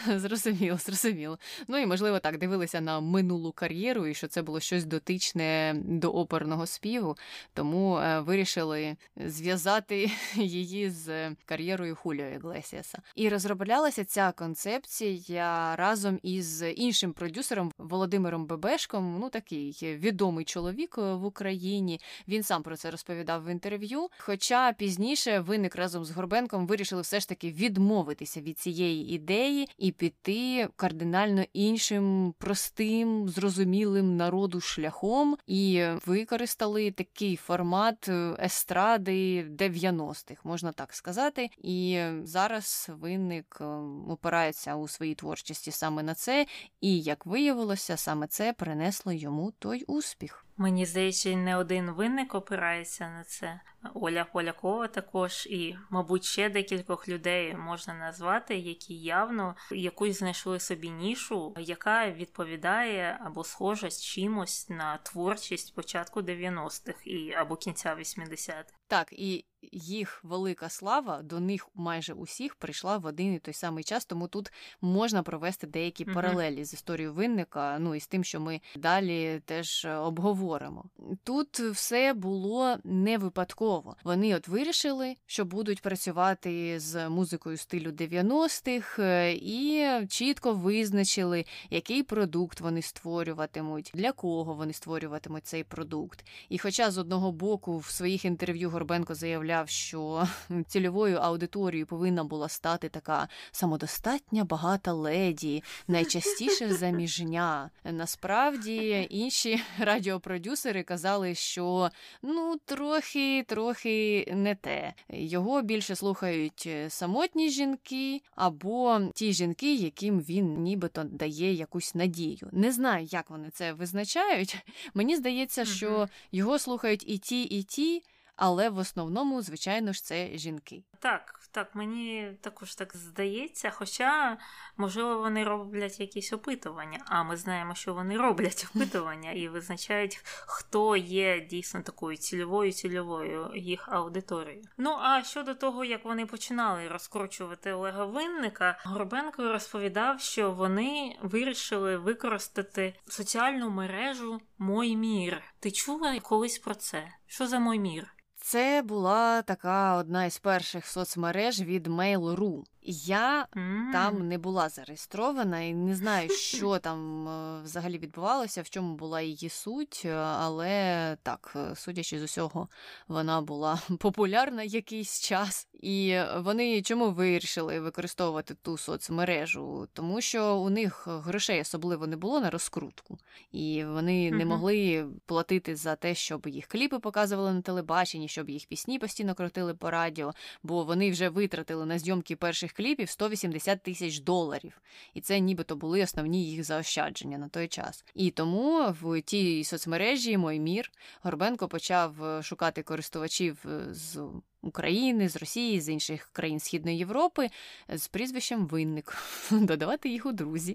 [0.16, 1.38] Зрозуміло, зрозуміло.
[1.68, 6.10] Ну і можливо так дивилися на минулу кар'єру, і що це було щось дотичне до
[6.10, 7.16] оперного співу,
[7.54, 13.02] тому е, вирішили зв'язати її з кар'єрою Хуліо Іглесіаса.
[13.14, 19.18] І розроблялася ця концепція разом із іншим продюсером Володимиром Бебешком.
[19.20, 22.00] Ну такий відомий чоловік в Україні.
[22.28, 24.08] Він сам про це розповідав в інтерв'ю.
[24.18, 29.68] Хоча пізніше виник разом з Горбенком вирішили все ж таки відмовитися відмовитися від цієї ідеї
[29.78, 40.44] і піти кардинально іншим простим, зрозумілим народу шляхом, і використали такий формат е, естради 90-х,
[40.44, 41.50] можна так сказати.
[41.58, 43.64] І зараз винник е,
[44.08, 46.46] опирається у своїй творчості саме на це,
[46.80, 50.43] і як виявилося, саме це принесло йому той успіх.
[50.56, 53.60] Мені здається, не один винник опирається на це.
[53.94, 60.90] Оля Полякова також, і, мабуть, ще декількох людей можна назвати, які явно якусь знайшли собі
[60.90, 68.64] нішу, яка відповідає або схожа з чимось на творчість початку 90-х і або кінця 80-х.
[68.88, 73.84] Так, і їх велика слава до них майже усіх прийшла в один і той самий
[73.84, 76.14] час, тому тут можна провести деякі Мгм.
[76.14, 80.84] паралелі з історією винника, ну і з тим, що ми далі теж обговоримо.
[81.24, 83.96] Тут все було не випадково.
[84.04, 92.02] Вони от вирішили, що будуть працювати з музикою стилю 90-х, е, і чітко визначили, який
[92.02, 96.26] продукт вони створюватимуть, для кого вони створюватимуть цей продукт.
[96.48, 99.14] І хоча з одного боку в своїх інтерв'ю Горбенко
[99.54, 100.28] заявляв, що
[100.66, 107.70] цільовою аудиторією повинна була стати така самодостатня багата леді, найчастіше заміжня.
[107.84, 111.90] Насправді інші радіопродюсери казали, що
[112.22, 114.94] ну трохи, трохи не те.
[115.08, 122.48] Його більше слухають е, самотні жінки або ті жінки, яким він нібито дає якусь надію.
[122.52, 124.56] Не знаю, як вони це визначають.
[124.94, 128.02] Мені здається, що його слухають і ті, і ті,
[128.36, 130.84] але в основному, звичайно ж, це жінки.
[130.98, 133.70] Так, так, мені також так здається.
[133.70, 134.38] Хоча,
[134.76, 140.96] можливо, вони роблять якісь опитування, а ми знаємо, що вони роблять опитування і визначають, хто
[140.96, 144.62] є дійсно такою цільовою цільовою їх аудиторією.
[144.76, 151.96] Ну а щодо того, як вони починали розкручувати Олега Винника, Горбенко розповідав, що вони вирішили
[151.96, 155.42] використати соціальну мережу Мой мір.
[155.60, 157.08] Ти чула колись про це?
[157.26, 158.14] Що за мой мір?
[158.46, 162.62] Це була така одна із перших соцмереж від Mail.ru.
[162.86, 163.46] Я
[163.92, 169.20] там не була зареєстрована і не знаю, що там е, взагалі відбувалося, в чому була
[169.20, 172.68] її суть, е, але так, е, судячи з усього,
[173.08, 175.68] вона була популярна якийсь час.
[175.80, 179.88] І вони чому вирішили використовувати ту соцмережу?
[179.92, 183.18] Тому що у них грошей особливо не було на розкрутку,
[183.52, 188.66] і вони не могли платити за те, щоб їх кліпи показували на телебаченні, щоб їх
[188.66, 194.18] пісні постійно крутили по радіо, бо вони вже витратили на зйомки перших кліпів 180 тисяч
[194.18, 194.82] доларів.
[195.14, 198.04] І це нібито були основні їх заощадження на той час.
[198.14, 200.90] І тому в тій соцмережі Мой мір
[201.22, 204.22] Горбенко почав е, шукати користувачів е, з
[204.64, 207.50] України, з Росії, з інших країн Східної Європи
[207.90, 209.16] е, з прізвищем Винник,
[209.50, 210.74] додавати їх у друзі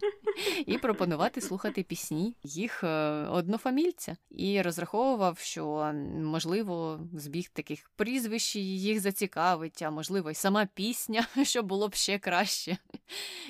[0.65, 2.87] і пропонувати слухати пісні їх е,
[3.27, 4.17] однофамільця.
[4.29, 11.63] І розраховував, що можливо збіг таких прізвищ їх зацікавить, а можливо, й сама пісня, що
[11.63, 12.77] було б ще краще.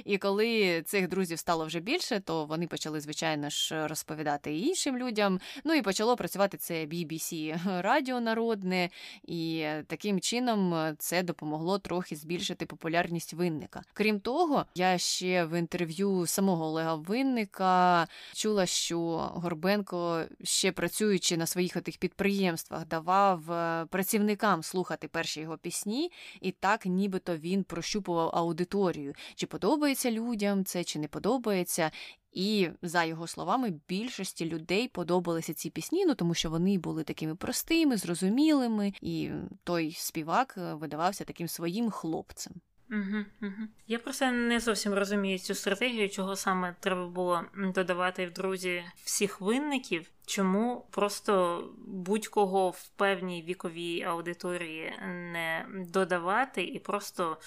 [0.06, 5.39] І коли цих друзів стало вже більше, то вони почали, звичайно ж, розповідати іншим людям.
[5.63, 8.89] Ну і почало працювати це BBC Радіо Народне,
[9.23, 13.84] і таким чином е, це допомогло трохи збільшити популярність винника.
[13.94, 19.00] Крім того, я ще в інтерв'ю самого Олега Винника чула, що
[19.34, 26.12] Горбенко, ще працюючи на своїх отих підприємствах, давав е, працівникам слухати перші його пісні,
[26.42, 31.92] і так, нібито він прощупував аудиторію, чи подобається людям це, чи не подобається.
[32.32, 37.36] І за його словами, більшості людей подобалися ці пісні, ну тому що вони були такими
[37.36, 39.30] простими, зрозумілими, і
[39.63, 42.54] той співак е, видавався таким своїм хлопцем.
[42.92, 43.68] Угу, угу.
[43.88, 47.44] Я просто не зовсім розумію цю стратегію, чого саме треба було
[47.76, 50.12] додавати в друзі всіх винників.
[50.26, 57.38] Чому просто будь-кого в певній віковій аудиторії не додавати і просто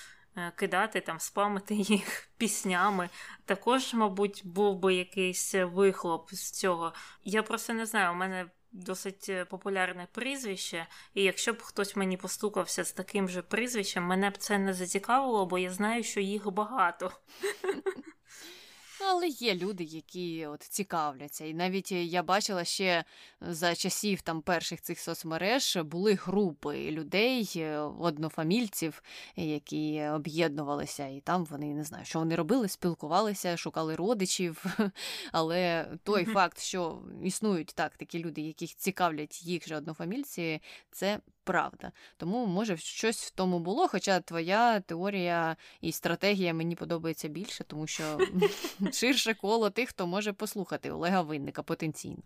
[0.57, 3.09] кидати там, спамити їх піснями.
[3.45, 6.93] Також, мабуть, був би якийсь вихлоп з цього.
[7.25, 8.47] Я просто не знаю, у мене.
[8.75, 14.31] Досить е, популярне прізвище, і якщо б хтось мені постукався з таким же прізвищем, мене
[14.31, 17.13] б це не зацікавило, бо я знаю, що їх багато.
[19.09, 21.45] Але є люди, які от цікавляться.
[21.45, 23.05] І навіть я бачила ще
[23.41, 29.03] за часів там перших цих соцмереж були групи людей, е, однофамільців,
[29.37, 34.65] які об'єднувалися, і там вони не знаю, що вони робили, спілкувалися, шукали родичів.
[35.33, 40.61] Але той факт, що існують так такі люди, яких цікавлять їх же однофамільці,
[40.91, 41.93] це правда.
[42.17, 43.89] Тому може щось в тому було.
[43.89, 48.19] Хоча твоя теорія і стратегія мені подобається більше, тому що
[48.93, 52.23] ширше коло тих, хто може послухати Олега Винника потенційно.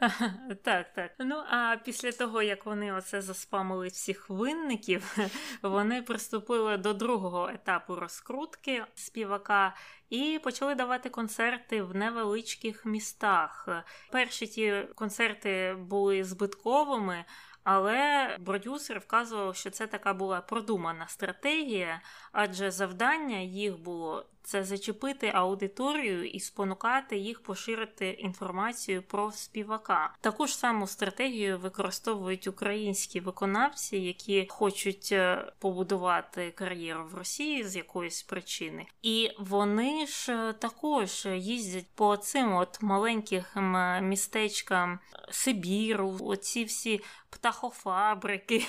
[0.62, 1.10] Так, так.
[1.18, 5.16] Ну а після того, як вони оце заспамили всіх винників,
[5.62, 9.74] вони приступили до другого етапу розкрутки співака
[10.10, 13.68] і почали давати концерти в невеличких містах.
[14.10, 17.24] Перші ті концерти були збитковими.
[17.64, 22.00] Але продюсер вказував, що це така була продумана стратегія,
[22.32, 30.14] адже завдання їх було це зачепити аудиторію і спонукати їх поширити інформацію про співака.
[30.20, 37.76] Таку ж саму стратегію використовують українські виконавці, які хочуть е, побудувати кар'єру в Росії з
[37.76, 43.56] якоїсь причини, і вони ж е, також їздять по цим от маленьких
[44.02, 44.98] містечкам
[45.30, 47.00] Сибіру, оці всі
[47.32, 48.66] птахофабрики.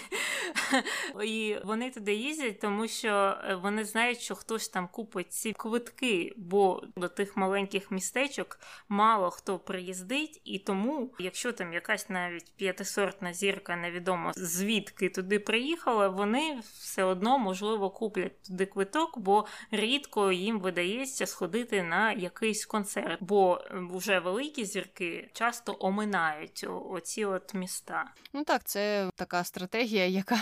[1.24, 6.34] І вони туди їздять, тому що е, вони знають, що хтось там купить ці квитки,
[6.38, 8.60] бо до тих маленьких містечок
[8.90, 16.08] мало хто приїздить, і тому, якщо там якась навіть п'ятисортна зірка, невідомо звідки туди приїхала,
[16.08, 23.18] вони все одно можливо куплять туди квиток, бо рідко їм видається сходити на якийсь концерт,
[23.22, 28.14] бо вже великі зірки часто оминають оці от міста.
[28.34, 30.38] Ну так, це така стратегія, яка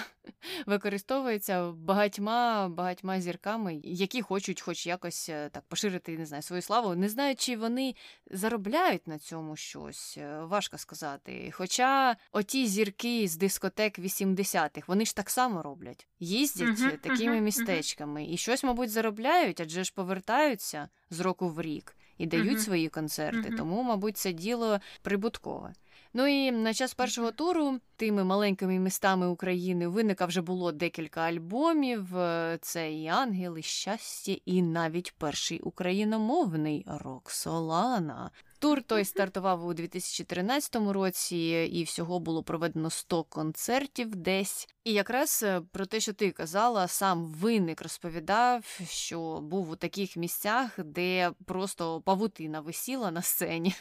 [0.65, 6.95] використовується багатьма багатьма зірками, які хочуть, хоч якось е, так поширити не знаю, свою славу.
[6.95, 7.95] Не знаю, чи вони
[8.31, 11.51] заробляють на цьому щось, е, важко сказати.
[11.53, 17.41] Хоча оті зірки з дискотек 80-х, вони ж так само роблять, їздять uh-huh, такими uh-huh,
[17.41, 22.63] містечками і щось, мабуть, заробляють, адже ж повертаються з року в рік і дають uh-huh.
[22.63, 23.55] свої концерти.
[23.57, 25.73] Тому, мабуть, це діло прибуткове.
[26.13, 32.17] Ну і на час першого туру тими маленькими містами України виника вже було декілька альбомів.
[32.17, 38.31] Е, це і Ангел, і щастя, і навіть перший україномовний рок Солана.
[38.59, 44.67] Тур той стартував у 2013 році, і всього було проведено 100 концертів десь.
[44.83, 50.17] І якраз е, про те, що ти казала, сам виник розповідав, що був у таких
[50.17, 53.73] місцях, де просто павутина висіла на сцені.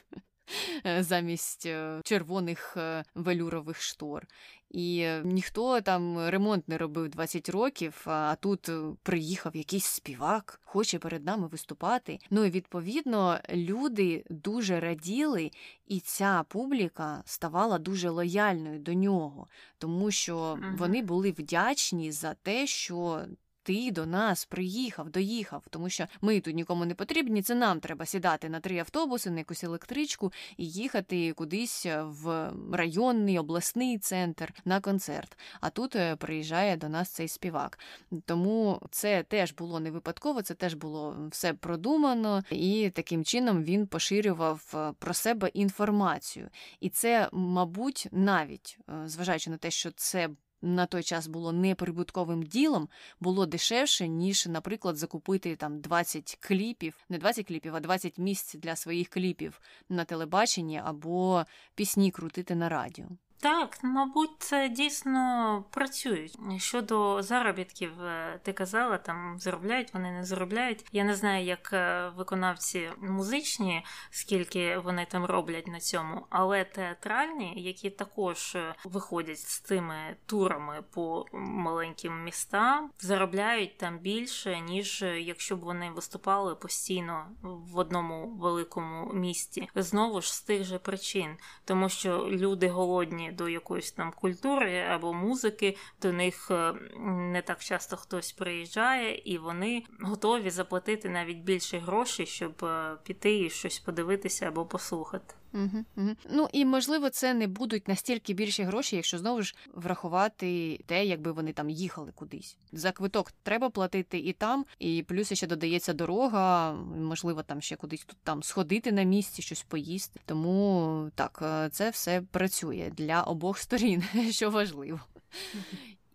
[0.86, 4.26] Е, замість е, червоних е, велюрових штор.
[4.70, 8.70] І ніхто там ремонт не робив 20 років, а тут
[9.02, 12.18] приїхав якийсь співак, хоче перед нами виступати.
[12.30, 15.50] Ну і відповідно люди дуже раділи,
[15.86, 19.46] і ця публіка ставала дуже лояльною до нього,
[19.78, 23.24] тому що вони були вдячні за те, що
[23.62, 27.42] ти до нас приїхав, доїхав, тому що ми тут нікому не потрібні.
[27.42, 33.38] Це нам треба сідати на три автобуси, на якусь електричку і їхати кудись в районний
[33.38, 35.38] обласний центр на концерт.
[35.60, 37.78] А тут е, приїжджає до нас цей співак.
[38.24, 43.86] Тому це теж було не випадково, це теж було все продумано, і таким чином він
[43.86, 46.48] поширював е, про себе інформацію.
[46.80, 50.28] І це, мабуть, навіть е, зважаючи на те, що це
[50.62, 52.88] на той час було неприбутковим ділом,
[53.20, 58.76] було дешевше, ніж, наприклад, закупити там 20 кліпів, не 20 кліпів, а 20 місць для
[58.76, 61.44] своїх кліпів на телебаченні або
[61.74, 63.06] пісні крутити на радіо.
[63.42, 66.38] Так, мабуть, це дійсно працюють.
[66.56, 70.84] Щодо заробітків, е, ти казала, там заробляють, вони не заробляють.
[70.92, 77.52] Я не знаю, як е, виконавці музичні, скільки вони там роблять на цьому, але театральні,
[77.56, 85.56] які також е, виходять з цими турами по маленьким містам, заробляють там більше, ніж якщо
[85.56, 89.68] б вони виступали постійно в одному великому місті.
[89.74, 95.12] Знову ж з тих же причин, тому що люди голодні до якоїсь там культури або
[95.12, 96.72] музики, до них е,
[97.08, 103.38] не так часто хтось приїжджає, і вони готові заплатити навіть більше грошей, щоб е, піти
[103.38, 105.34] і щось подивитися або послухати.
[105.52, 106.10] Угу, угу.
[106.30, 111.32] Ну і можливо, це не будуть настільки більші гроші, якщо знову ж врахувати те, якби
[111.32, 112.56] вони там їхали кудись.
[112.72, 118.04] За квиток треба платити і там, і плюс ще додається дорога, можливо, там ще кудись
[118.04, 120.20] тут там сходити на місці, щось поїсти.
[120.26, 125.00] Тому так, е, це все працює для обох сторін, що важливо.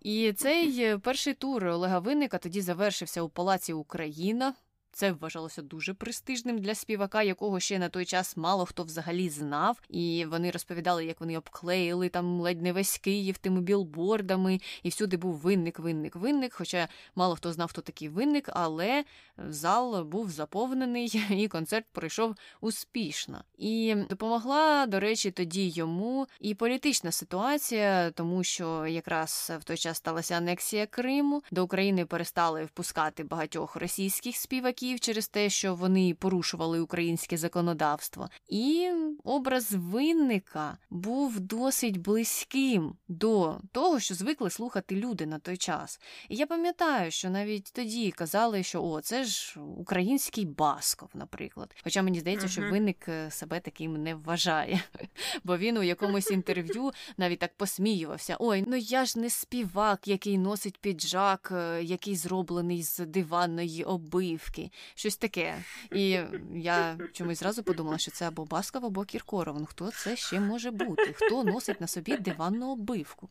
[0.01, 4.53] І цей перший тур Олега Винника тоді завершився у Палаці Україна.
[4.95, 9.81] Це вважалося дуже престижним для співака, якого ще на той час мало хто взагалі знав.
[9.89, 15.17] І вони розповідали, як вони обклеїли там ледь не весь Київ тими білбордами, і всюди
[15.17, 16.53] був винник, винник, винник.
[16.53, 19.03] Хоча мало хто знав, хто такий винник, але
[19.49, 23.43] зал був заповнений, і концерт пройшов успішно.
[23.57, 29.97] І допомогла, до речі, тоді йому і політична ситуація, тому що якраз в той час
[29.97, 36.13] сталася анексія Криму, до України перестали впускати багатьох російських співаків чоловіків через те, що вони
[36.13, 38.29] порушували українське законодавство.
[38.49, 38.91] І
[39.23, 45.99] образ винника був досить близьким до того, що звикли слухати люди на той час.
[46.29, 51.75] І я пам'ятаю, що навіть тоді казали, що о, це ж український Басков, наприклад.
[51.83, 54.81] Хоча мені здається, що винник е, себе таким не вважає,
[55.43, 60.37] бо він у якомусь інтерв'ю навіть так посміювався: Ой, ну я ж не співак, який
[60.37, 64.71] носить піджак, е, який зроблений з диванної обивки.
[64.95, 65.63] Щось таке.
[65.91, 66.19] І
[66.55, 69.59] я чомусь зразу подумала, що це або Басков, або Кіркоров.
[69.59, 71.13] Ну хто це ще може бути?
[71.13, 73.29] Хто носить на собі диванну оббивку?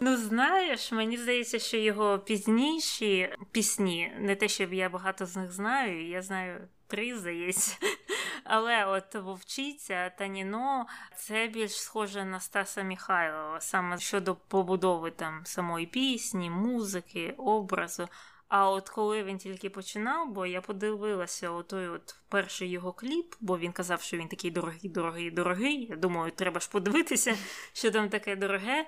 [0.00, 5.52] Ну, знаєш, мені здається, що його пізніші пісні, не те, щоб я багато з них
[5.52, 7.76] знаю, я знаю три, здається.
[8.44, 10.86] Але от вовчиця та Ніно
[11.16, 18.08] це більш схоже на Стаса Міхайлова, саме щодо побудови там самої пісні, музики, образу.
[18.48, 23.58] А от коли він тільки починав, бо я подивилася отой от перший його кліп, бо
[23.58, 25.86] він казав, що він такий дорогий, дорогий, дорогий.
[25.86, 27.36] Я думаю, треба ж подивитися,
[27.72, 28.86] що там таке дороге.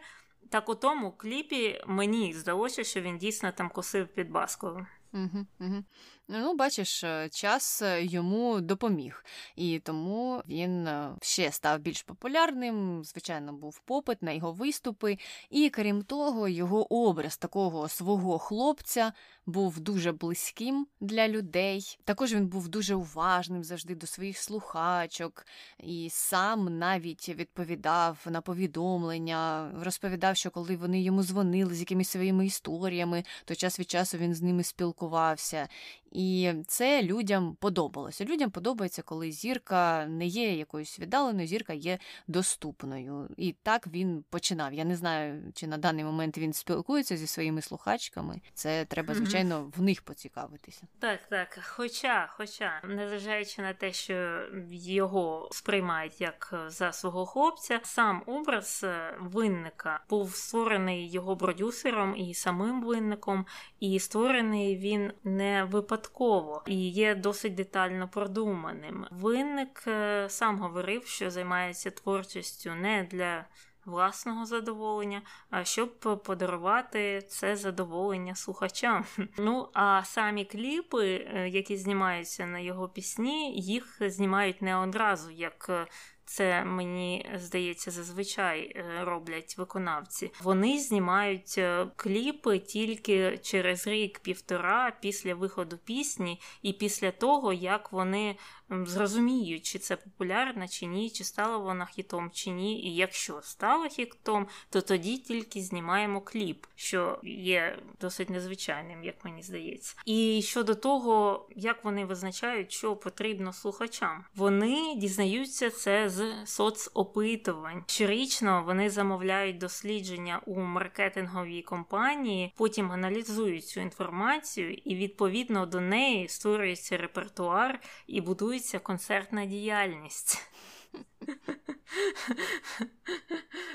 [0.50, 4.86] Так у тому кліпі мені здалося, що він дійсно там косив під Басковим.
[5.12, 5.84] Угу, угу.
[6.28, 9.24] Ну, бачиш, е, час е, йому допоміг,
[9.56, 13.04] і тому він е, ще став більш популярним.
[13.04, 15.18] Звичайно, був попит на його виступи,
[15.50, 19.12] і крім того, його образ такого свого хлопця
[19.46, 21.98] був дуже близьким для людей.
[22.04, 25.46] Також він був дуже уважним завжди до своїх слухачок,
[25.78, 32.46] і сам навіть відповідав на повідомлення, розповідав, що коли вони йому дзвонили з якимись своїми
[32.46, 35.68] історіями, то час від часу він з ними спілкувався.
[36.12, 38.24] І це людям подобалося.
[38.24, 43.28] Людям подобається, коли зірка не є якоюсь віддаленою, зірка є доступною.
[43.36, 44.74] І так він починав.
[44.74, 48.40] Я не знаю, чи на даний момент він спілкується зі своїми слухачками.
[48.54, 50.82] Це треба, звичайно, в них поцікавитися.
[50.98, 51.58] Так, так.
[51.62, 59.14] Хоча, хоча, незважаючи на те, що його сприймають як за свого хлопця, сам образ е,
[59.20, 63.46] винника був створений його продюсером і самим винником,
[63.80, 69.06] і створений він не випадково випадково і є досить детально продуманим.
[69.10, 73.44] Винник е, сам говорив, що займається творчістю не для
[73.84, 79.04] власного задоволення, а щоб подарувати це задоволення слухачам.
[79.38, 85.66] Ну а самі кліпи, е, які знімаються на його пісні, їх знімають не одразу як
[85.68, 85.86] е,
[86.26, 90.32] це мені здається зазвичай е, роблять виконавці.
[90.42, 98.36] Вони знімають е, кліпи тільки через рік-півтора після виходу пісні, і після того, як вони
[98.70, 102.82] зрозуміють, чи це популярна, чи ні, чи стала вона хітом, чи ні.
[102.82, 109.42] І якщо стала хітом, то тоді тільки знімаємо кліп, що є досить незвичайним, як мені
[109.42, 109.94] здається.
[110.06, 117.84] І щодо того, як вони визначають, що потрібно слухачам, вони дізнаються це з соцопитувань.
[117.86, 126.28] Щорічно вони замовляють дослідження у маркетинговій компанії, потім аналізують цю інформацію, і відповідно до неї
[126.28, 130.42] створюється репертуар і будується концертна діяльність.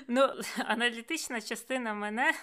[0.07, 2.33] Ну, аналітична частина мене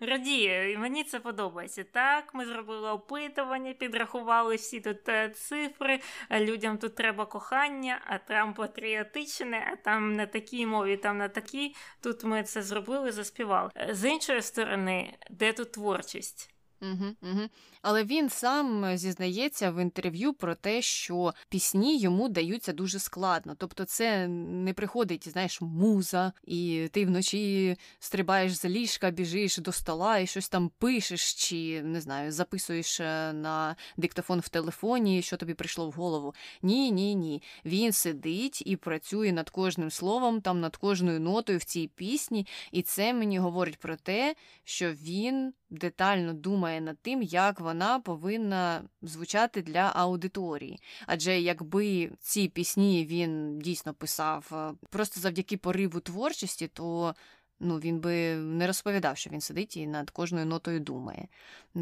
[0.00, 1.84] радіє, і мені це подобається.
[1.84, 6.00] Так, ми зробили опитування, підрахували всі тут е, цифри.
[6.30, 11.74] Людям тут треба кохання, а там патріотичне, а там на такій мові, там на такій.
[12.00, 13.70] Тут ми це зробили, заспівали.
[13.90, 16.59] З іншої сторони, де тут творчість?
[16.82, 17.40] Угу, угу.
[17.82, 23.54] Але він сам зізнається в інтерв'ю про те, що пісні йому даються дуже складно.
[23.58, 30.18] Тобто, це не приходить, знаєш, муза, і ти вночі стрибаєш з ліжка, біжиш до стола
[30.18, 35.54] і щось там пишеш, чи не знаю, записуєш е, на диктофон в телефоні, що тобі
[35.54, 36.34] прийшло в голову.
[36.62, 37.42] Ні, ні, ні.
[37.64, 42.82] Він сидить і працює над кожним словом, там над кожною нотою в цій пісні, і
[42.82, 49.62] це мені говорить про те, що він детально думає над тим, як вона повинна звучати
[49.62, 50.80] для аудиторії.
[51.06, 57.14] Адже якби ці пісні він дійсно писав е, просто завдяки пориву творчості, то
[57.60, 61.28] ну, він би не розповідав, що він сидить і над кожною нотою думає.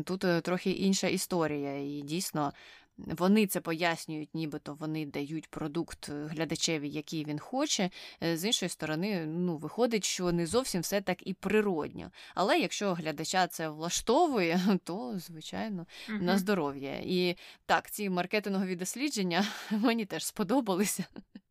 [0.05, 2.53] Тут е, трохи інша історія, і дійсно
[2.99, 7.91] вони це пояснюють, нібито вони дають продукт е, глядачеві, який він хоче.
[8.23, 12.11] Е, з іншої сторони, ну виходить, що не зовсім все так і природньо.
[12.35, 17.01] Але якщо глядача це влаштовує, то звичайно на здоров'я.
[17.05, 17.37] І
[17.67, 21.05] так, ці маркетингові дослідження мені теж сподобалися.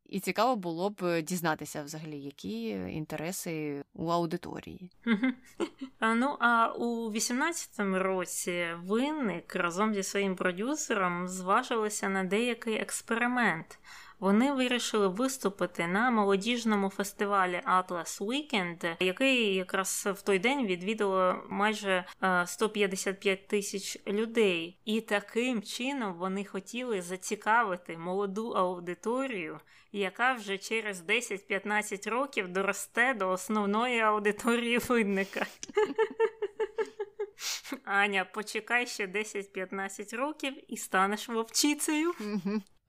[0.10, 4.92] І цікаво було б дізнатися взагалі, які інтереси у аудиторії.
[6.02, 13.80] Ну а у 18-му році винник разом зі своїм продюсером зважилися на деякий експеримент
[14.20, 22.06] вони вирішили виступити на молодіжному фестивалі Atlas Weekend, який якраз в той день відвідало майже
[22.46, 24.80] 155 е, тисяч людей.
[24.86, 29.60] І таким чином вони хотіли зацікавити молоду аудиторію,
[29.92, 35.46] яка вже через 10-15 років доросте до основної аудиторії винника.
[37.86, 42.14] Аня, почекай ще 10-15 років і станеш вовчицею.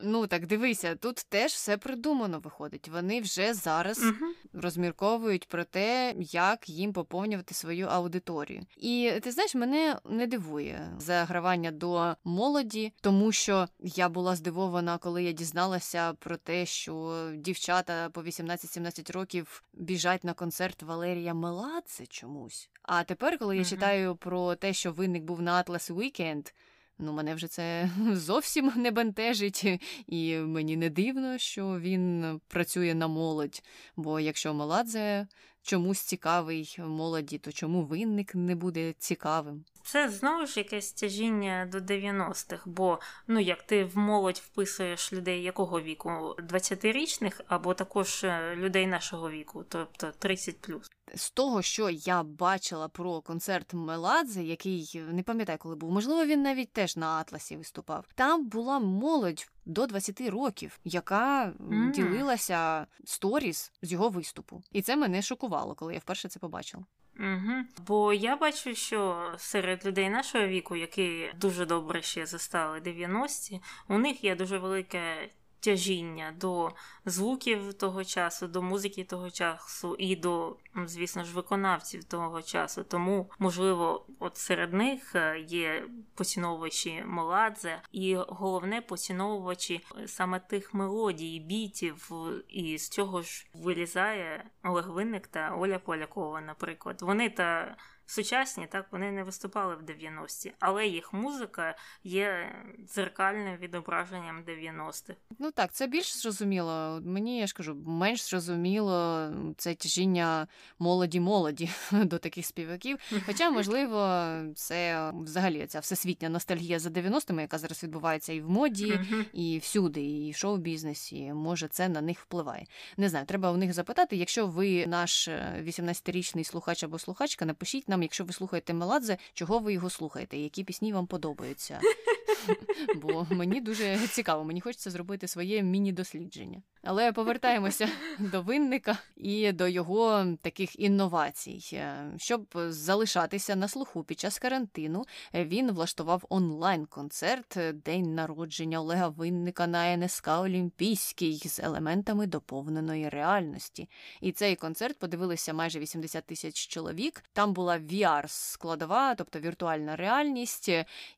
[0.00, 2.88] Ну так дивися, тут теж все придумано виходить.
[2.88, 4.32] Вони вже зараз Угу.
[4.52, 8.62] розмірковують про те, як їм поповнювати свою аудиторію.
[8.76, 15.22] І ти знаєш, мене не дивує загравання до молоді, тому що я була здивована, коли
[15.24, 22.70] я дізналася про те, що дівчата по 18-17 років біжать на концерт Валерія Меладзе чомусь.
[22.82, 23.70] А тепер, коли я Мгм.
[23.70, 26.52] читаю про те, що винник був на Atlas Weekend,
[26.98, 29.64] Ну, мене вже це зовсім не бентежить,
[30.06, 33.62] і мені не дивно, що він працює на молодь.
[33.96, 35.26] Бо якщо Меладзе
[35.62, 39.64] чомусь цікавий молоді, то чому винник не буде цікавим?
[39.88, 45.42] Це знову ж якесь тяжіння до 90-х, бо ну як ти в молодь вписуєш людей
[45.42, 46.10] якого віку?
[46.38, 50.80] 20-річних або також е, людей нашого віку, тобто 30+.
[51.14, 56.42] З того, що я бачила про концерт Меладзе, який не пам'ятаю, коли був, можливо, він
[56.42, 58.04] навіть теж на Атласі виступав.
[58.14, 61.92] Там була молодь до 20 років, яка Мгм.
[61.92, 64.62] ділилася сторіс з його виступу.
[64.72, 66.84] І це мене шокувало, коли я вперше це побачила.
[67.18, 67.64] Угу.
[67.86, 73.98] Бо я бачу, що серед людей нашого віку, які дуже добре ще застали 90-ті, у
[73.98, 75.28] них є дуже велике
[75.60, 76.70] тяжіння до
[77.04, 80.56] звуків того часу, до музики того часу і до,
[80.86, 82.84] звісно ж, виконавців того часу.
[82.84, 85.84] Тому, можливо, от серед них е, є
[86.14, 92.10] поціновувачі Моладзе, і головне поціновувачі е, саме тих мелодій, бітів,
[92.48, 97.02] і з цього ж вилізає Олег Винник та Оля Полякова, наприклад.
[97.02, 97.76] Вони та
[98.08, 102.52] сучасні, так вони не виступали в 90-ті, але їх музика є
[102.86, 105.14] дзеркальним відображенням 90-х.
[105.38, 107.00] Ну так, це більш зрозуміло.
[107.04, 110.46] Мені я ж кажу, менш зрозуміло це тяжіння
[110.78, 112.98] молоді-молоді до таких співаків.
[113.26, 119.00] Хоча, можливо, це взагалі ця всесвітня ностальгія за 90-ми, яка зараз відбувається і в моді,
[119.32, 121.32] і всюди, і в шоу-бізнесі.
[121.32, 122.66] Може, це на них впливає.
[122.96, 124.16] Не знаю, треба у них запитати.
[124.16, 129.58] Якщо ви наш е, 18-річний слухач або слухачка, напишіть нам, якщо ви слухаєте Меладзе, чого
[129.58, 131.80] ви його слухаєте, які пісні вам подобаються.
[132.94, 136.62] Бо мені дуже цікаво, мені хочеться зробити своє міні-дослідження.
[136.82, 141.60] Але повертаємося до винника і до його таких інновацій.
[141.72, 145.04] Е, Щоб залишатися на слуху під час карантину,
[145.34, 153.08] е, він влаштував онлайн-концерт е, День народження Олега Винника на НСК Олімпійський з елементами доповненої
[153.08, 153.88] реальності.
[154.20, 157.24] І цей концерт подивилися майже 80 тисяч чоловік.
[157.32, 160.70] Там була VR-складова, тобто віртуальна реальність,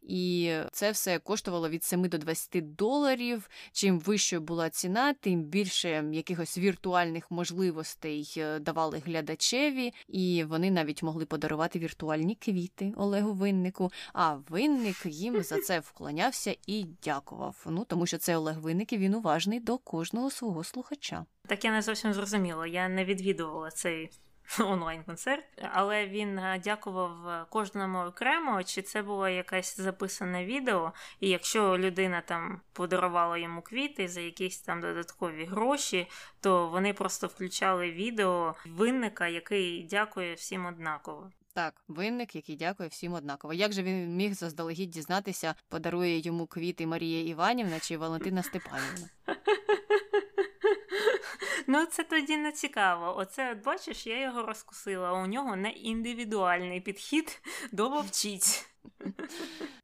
[0.02, 3.50] і це все коштувало від 7 до 20 доларів.
[3.72, 11.02] Чим вищою була ціна, тим більше якихось віртуальних можливостей е, давали глядачеві, і вони навіть
[11.02, 13.92] могли подарувати віртуальні квіти Олегу Виннику.
[14.12, 17.66] А винник їм за це вклонявся і дякував.
[17.66, 21.24] Ну тому що це Олег Винник, і він уважний до кожного свого слухача.
[21.46, 22.66] Так я не зовсім зрозуміла.
[22.66, 24.10] Я не відвідувала цей
[24.60, 31.28] онлайн-концерт, але він е, дякував е, кожному окремо, чи це було якесь записане відео, і
[31.28, 36.06] якщо людина там подарувала йому квіти за якісь там додаткові гроші,
[36.40, 41.30] то вони просто включали відео винника, який дякує всім однаково.
[41.54, 43.54] Так, винник, який дякує всім однаково.
[43.54, 49.08] Як же він міг заздалегідь дізнатися, подарує йому квіти Марія Іванівна чи Валентина Степанівна?
[51.72, 53.16] Ну, це тоді не цікаво.
[53.16, 55.12] Оце, от бачиш, я його розкусила.
[55.12, 57.42] У нього не індивідуальний підхід
[57.72, 58.66] до вовчиць.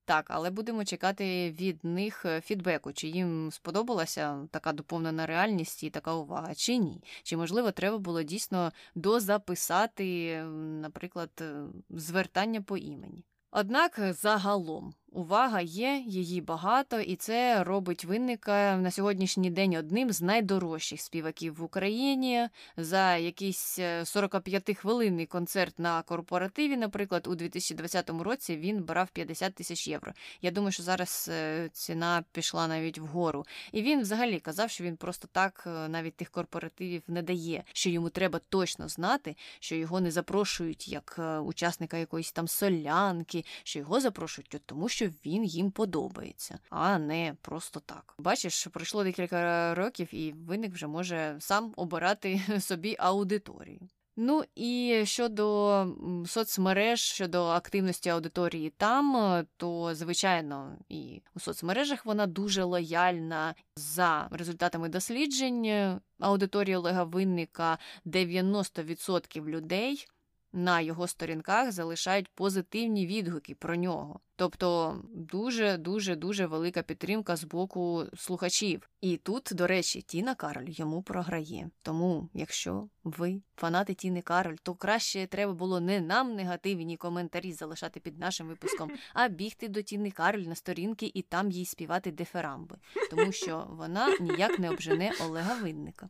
[0.05, 5.91] Так, але будемо чекати від них е, фідбеку, чи їм сподобалася така доповнена реальність і
[5.91, 7.03] така увага, чи ні.
[7.23, 10.41] Чи можливо треба було дійсно дозаписати,
[10.81, 13.25] наприклад, е, звертання по імені.
[13.51, 20.23] Однак загалом увага є, її багато, і це робить винника на сьогоднішній день одним з
[20.23, 22.49] найдорожчих співаків в Україні.
[22.77, 30.13] За якийсь 45-хвилинний концерт на корпоративі, наприклад, у 2020 році він брав 50 тисяч євро.
[30.43, 33.47] Я думаю, що зараз е, ціна пішла навіть вгору.
[33.73, 37.91] І він взагалі казав, що він просто так е, навіть тих корпоративів не дає, що
[37.91, 43.79] йому треба точно знати, що його не запрошують як е, учасника якоїсь там солянки, що
[43.79, 48.15] його запрошують тому, що він їм подобається, а не просто так.
[48.19, 53.81] Бачиш, пройшло декілька років, і виник вже може сам обирати собі аудиторію.
[54.19, 55.87] Ну і щодо
[56.27, 64.29] соцмереж, щодо активності аудиторії там, е, то звичайно і у соцмережах вона дуже лояльна за
[64.31, 65.65] результатами досліджень.
[65.65, 70.07] е, Аудиторії Олега Винника 90% людей
[70.53, 74.21] на його сторінках залишають позитивні відгуки про нього.
[74.39, 78.91] Тобто дуже дуже дуже велика підтримка з боку слухачів.
[79.01, 81.71] І тут, до речі, Тіна Кароль йому програє.
[81.83, 88.01] Тому, якщо ви фанати Тіни Кароль, то краще треба було не нам негативні коментарі залишати
[88.01, 92.77] під нашим випуском, а бігти до Тіни Кароль на сторінки і там їй співати деферамби,
[93.11, 96.09] тому що вона ніяк не обжене Олега Винника.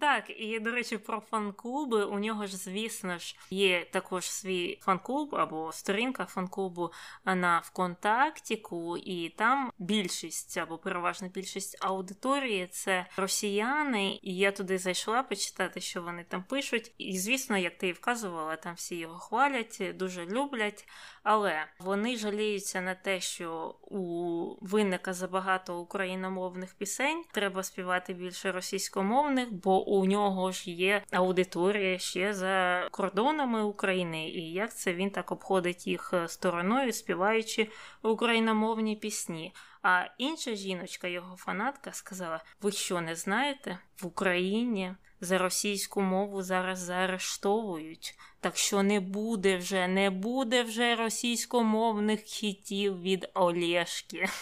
[0.00, 2.04] Так, і до речі, про фан-клуби.
[2.04, 6.92] У нього ж, звісно ж, є також свій фан-клуб або сторінка фан-клубу
[7.24, 14.18] на ВКонтактіку, і там більшість або переважна більшість аудиторії це росіяни.
[14.22, 16.94] І я туди зайшла почитати, що вони там пишуть.
[16.98, 20.88] І звісно, як ти і вказувала, там всі його хвалять, дуже люблять.
[21.22, 27.24] Але вони жаліються на те, що у винника забагато україномовних пісень.
[27.32, 34.28] Треба співати більше російськомовних, бо у нього ж є аудиторія ще за кордонами України.
[34.28, 37.68] І як це він так обходить їх стороною, співаючи
[38.02, 39.54] україномовні пісні?
[39.82, 43.78] А інша жіночка, його фанатка, сказала: Ви що не знаєте?
[44.02, 48.18] В Україні за російську мову зараз заарештовують.
[48.40, 54.28] Так що не буде вже, не буде вже російськомовних хітів від Олєшки.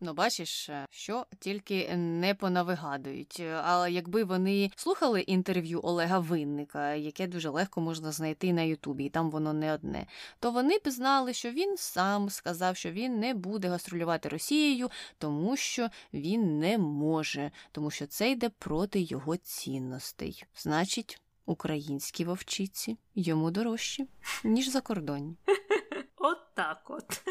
[0.00, 3.40] Ну, бачиш, е, що тільки не понавигадують.
[3.62, 9.08] Але якби вони слухали інтерв'ю Олега Винника, яке дуже легко можна знайти на Ютубі, і
[9.08, 10.06] там воно не одне,
[10.40, 15.56] то вони б знали, що він сам сказав, що він не буде гастролювати Росією, тому
[15.56, 20.44] що він не може, тому що це йде проти його цінностей.
[20.56, 24.06] Значить, українські вовчиці йому дорожчі,
[24.44, 25.36] ніж закордонні.
[26.16, 27.22] От так от.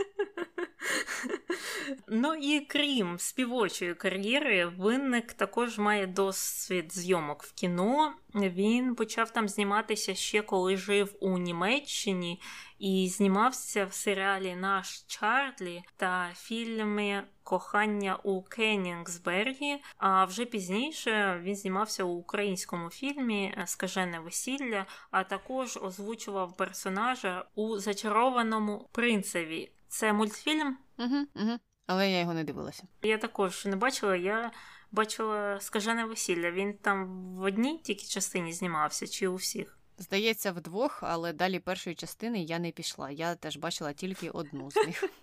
[2.07, 8.13] Ну і крім співочої кар'єри, винник також має досвід зйомок в кіно.
[8.35, 12.41] Він почав там зніматися ще коли жив у Німеччині
[12.79, 19.77] і знімався в серіалі Наш Чарлі та фільмі Кохання у Кеннінгсбергі.
[19.97, 27.77] А вже пізніше він знімався у українському фільмі Скажене весілля, а також озвучував персонажа у
[27.77, 29.71] Зачарованому принцеві.
[29.93, 30.77] Це мультфільм.
[30.99, 31.59] Угу, угу.
[31.87, 32.83] Але я його не дивилася.
[33.01, 34.15] Я також не бачила.
[34.15, 34.51] Я
[34.91, 36.51] бачила скажене весілля.
[36.51, 39.77] Він там в одній тільки частині знімався, чи у всіх?
[39.97, 43.11] Здається, вдвох, але далі першої частини я не пішла.
[43.11, 45.03] Я теж бачила тільки одну з них.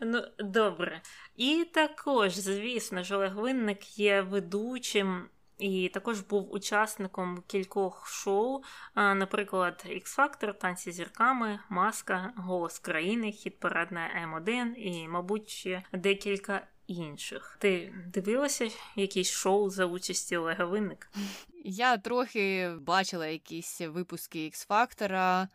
[0.00, 1.02] Ну, добре.
[1.36, 5.28] І також, звісно ж, Олег Винник є ведучим
[5.58, 8.62] і також був учасником кількох шоу,
[8.94, 17.56] наприклад, X-Factor, танці зірками, Маска, Голос країни, хіт парадна М1 і, мабуть, ще декілька інших.
[17.60, 21.10] Ти дивилася якісь шоу за участі Олега Винник?
[21.64, 25.46] Я трохи бачила якісь випуски X-Factor,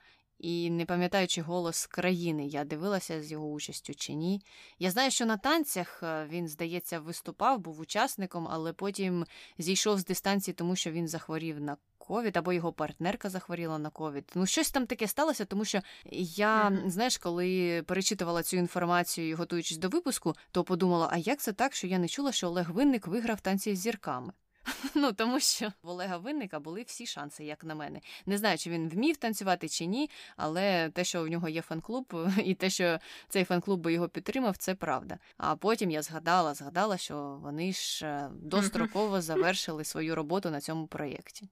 [0.41, 4.41] і не пам'ятаючи голос країни, я дивилася з його участю чи ні.
[4.79, 9.25] Я знаю, що на танцях е, він, здається, виступав, був учасником, але потім
[9.57, 14.31] зійшов з дистанції, тому що він захворів на ковід, або його партнерка захворіла на ковід.
[14.35, 15.79] Ну, щось там таке сталося, тому що
[16.11, 16.89] я, mm-hmm.
[16.89, 21.87] знаєш, коли перечитувала цю інформацію, готуючись до випуску, то подумала: а як це так, що
[21.87, 24.33] я не чула, що Олег Винник виграв танці з зірками?
[24.95, 28.01] Ну тому що в Олега Винника були всі шанси, як на мене.
[28.25, 32.13] Не знаю, чи він вмів танцювати чи ні, але те, що в нього є фан-клуб,
[32.43, 32.99] і те, що
[33.29, 35.17] цей фан-клуб би його підтримав, це правда.
[35.37, 40.87] А потім я згадала, згадала, що вони ж е, достроково завершили свою роботу на цьому
[40.87, 41.49] проєкті.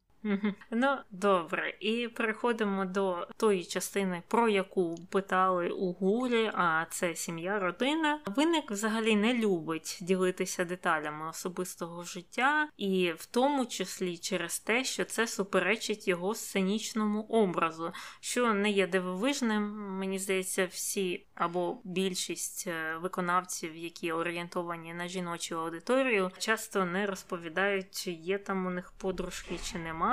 [0.71, 7.59] Ну, добре, і переходимо до тої частини, про яку питали у гурі, а це сім'я,
[7.59, 8.19] родина.
[8.25, 15.05] Виник взагалі не любить ділитися деталями особистого життя, і в тому числі через те, що
[15.05, 19.63] це суперечить його сценічному образу, що не є дивовижним.
[19.97, 27.87] Мені здається, всі або більшість е, виконавців, які орієнтовані на жіночу аудиторію, часто не розповідають,
[27.91, 30.08] чи є там у них подружки, чи нема.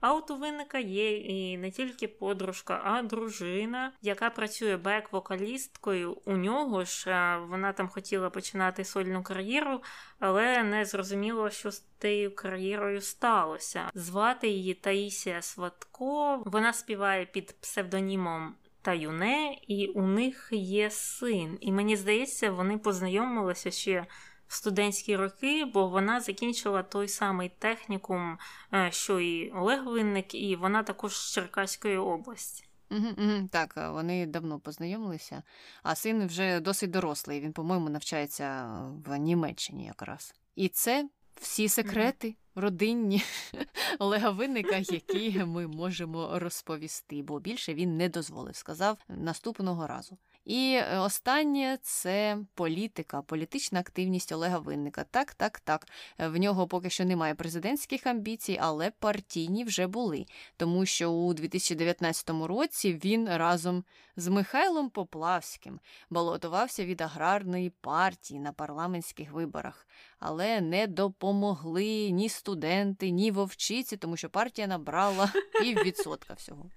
[0.00, 6.16] А от у винника є і не тільки подружка, а дружина, яка працює бек-вокалісткою.
[6.24, 9.82] У нього ж вона там хотіла починати сольну кар'єру,
[10.18, 13.90] але не зрозуміло, що з тією кар'єрою сталося.
[13.94, 16.42] Звати її Таїсія Сватко.
[16.46, 18.54] Вона співає під псевдонімом.
[18.82, 21.58] Та юне, і у них є син.
[21.60, 24.06] І мені здається, вони познайомилися ще
[24.50, 28.38] в студентські роки, бо вона закінчила той самий технікум,
[28.74, 32.64] е, що і Олег Винник, і вона також з Черкаської області.
[32.90, 35.42] Угу, угу, Так, вони давно познайомилися,
[35.82, 37.40] а син вже досить дорослий.
[37.40, 40.34] Він, по-моєму, навчається в Німеччині якраз.
[40.56, 41.08] І це
[41.40, 43.22] всі секрети родинні
[43.98, 50.18] Олега Винника, які ми можемо розповісти, бо більше він не дозволив, сказав наступного разу.
[50.50, 55.04] І е, останнє це політика, політична активність Олега Винника.
[55.10, 55.86] Так, так, так.
[56.18, 60.26] Е, в нього поки що немає президентських амбіцій, але партійні вже були.
[60.56, 63.84] Тому що у 2019 році він разом
[64.16, 65.80] з Михайлом Поплавським
[66.10, 69.86] балотувався від аграрної партії на парламентських виборах,
[70.18, 75.32] але не допомогли ні студенти, ні вовчиці, тому що партія набрала
[75.62, 76.70] піввідсотка всього.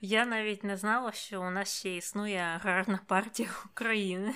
[0.00, 4.34] Я навіть не знала, що у нас ще існує аграрна партія України.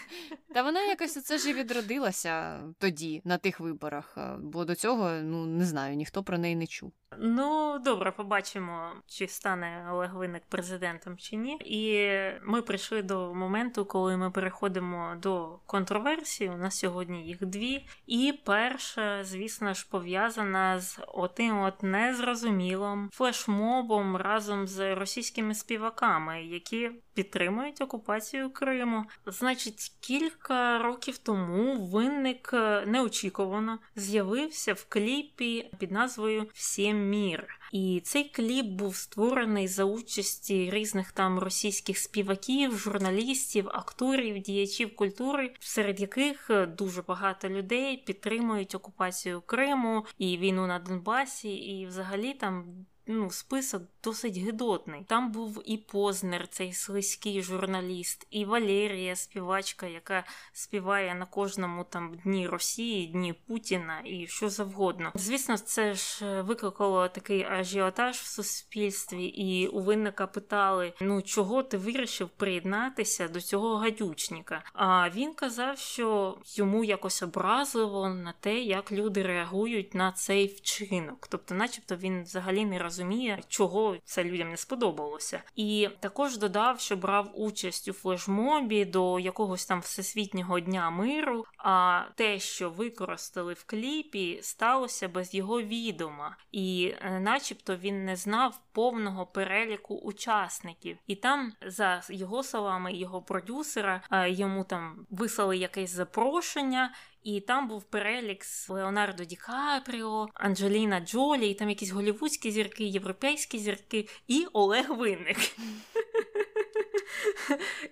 [0.55, 5.47] Та вона якось це ж і відродилася тоді, на тих виборах, бо до цього, ну
[5.47, 6.93] не знаю, ніхто про неї не чув.
[7.19, 11.59] Ну, добре, побачимо, чи стане Олег Винник президентом чи ні.
[11.65, 12.11] І
[12.43, 16.51] ми прийшли до моменту, коли ми переходимо до контроверсії.
[16.51, 17.87] У нас сьогодні їх дві.
[18.07, 26.91] І перша, звісно ж, пов'язана з отим от незрозумілим флешмобом разом з російськими співаками, які
[27.15, 29.05] підтримують окупацію Криму.
[29.27, 37.61] Значить, кілька років тому винник е, неочікувано з'явився в кліпі під назвою Всім мір.
[37.73, 45.55] І цей кліп був створений за участі різних там російських співаків, журналістів, акторів, діячів культури,
[45.61, 52.35] серед яких е, дуже багато людей підтримують окупацію Криму і війну на Донбасі, і взагалі
[52.35, 55.05] там ну, список досить гидотний.
[55.09, 62.15] Там був і Познер, цей слизький журналіст, і Валерія, співачка, яка співає на кожному там
[62.25, 65.13] дні Росії, дні Путіна і що завгодно.
[65.15, 71.63] Звісно, це ж е, викликало такий ажіотаж в суспільстві, і у винника питали: ну чого
[71.63, 74.63] ти вирішив приєднатися до цього гадючника?
[74.73, 81.27] А він казав, що йому якось образливо на те, як люди реагують на цей вчинок.
[81.31, 83.00] Тобто, начебто, він взагалі не розуміє,
[83.49, 85.43] чого це людям не сподобалося.
[85.57, 91.45] І також додав, що брав участь у флешмобі до якогось там всесвітнього дня миру.
[91.59, 98.17] А те, що використали в кліпі, сталося без його відома, і, е, начебто, він не
[98.17, 100.99] знав повного переліку учасників.
[101.07, 106.93] І там, за його словами, його продюсера е, йому там вислали якесь запрошення.
[107.23, 112.85] І там був перелік з Леонардо Ді Капріо, Анджеліна Джолі, і там якісь голівудські зірки,
[112.85, 115.39] європейські зірки і Олег Винник.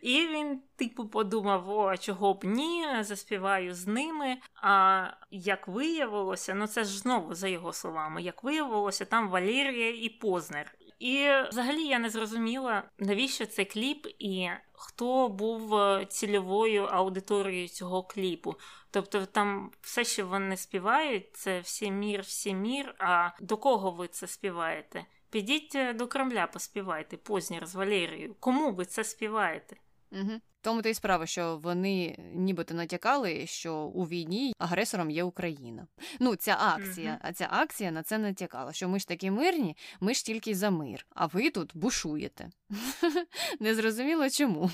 [0.03, 4.37] І він, типу, подумав, о, чого б ні, заспіваю з ними.
[4.62, 10.09] А як виявилося, ну це ж знову за його словами, як виявилося, там Валерія і
[10.09, 10.78] Познер.
[10.99, 18.03] І взагалі я не зрозуміла, навіщо цей кліп і хто був е, цільовою аудиторією цього
[18.03, 18.55] кліпу.
[18.90, 22.94] Тобто там все, що вони співають, це всі мір, всі мір.
[22.99, 25.05] А до кого ви це співаєте?
[25.30, 28.36] Підіть е, до Кремля, поспівайте Познір з Валерією.
[28.40, 29.76] Кому ви це співаєте?
[30.12, 30.40] Угу.
[30.61, 35.86] Тому то й справа, що вони нібито натякали, що у війні агресором є Україна.
[36.20, 40.14] Ну, ця акція, а ця акція на це натякала, що ми ж такі мирні, ми
[40.14, 42.50] ж тільки за мир, а ви тут бушуєте.
[43.61, 44.70] Незрозуміло чому.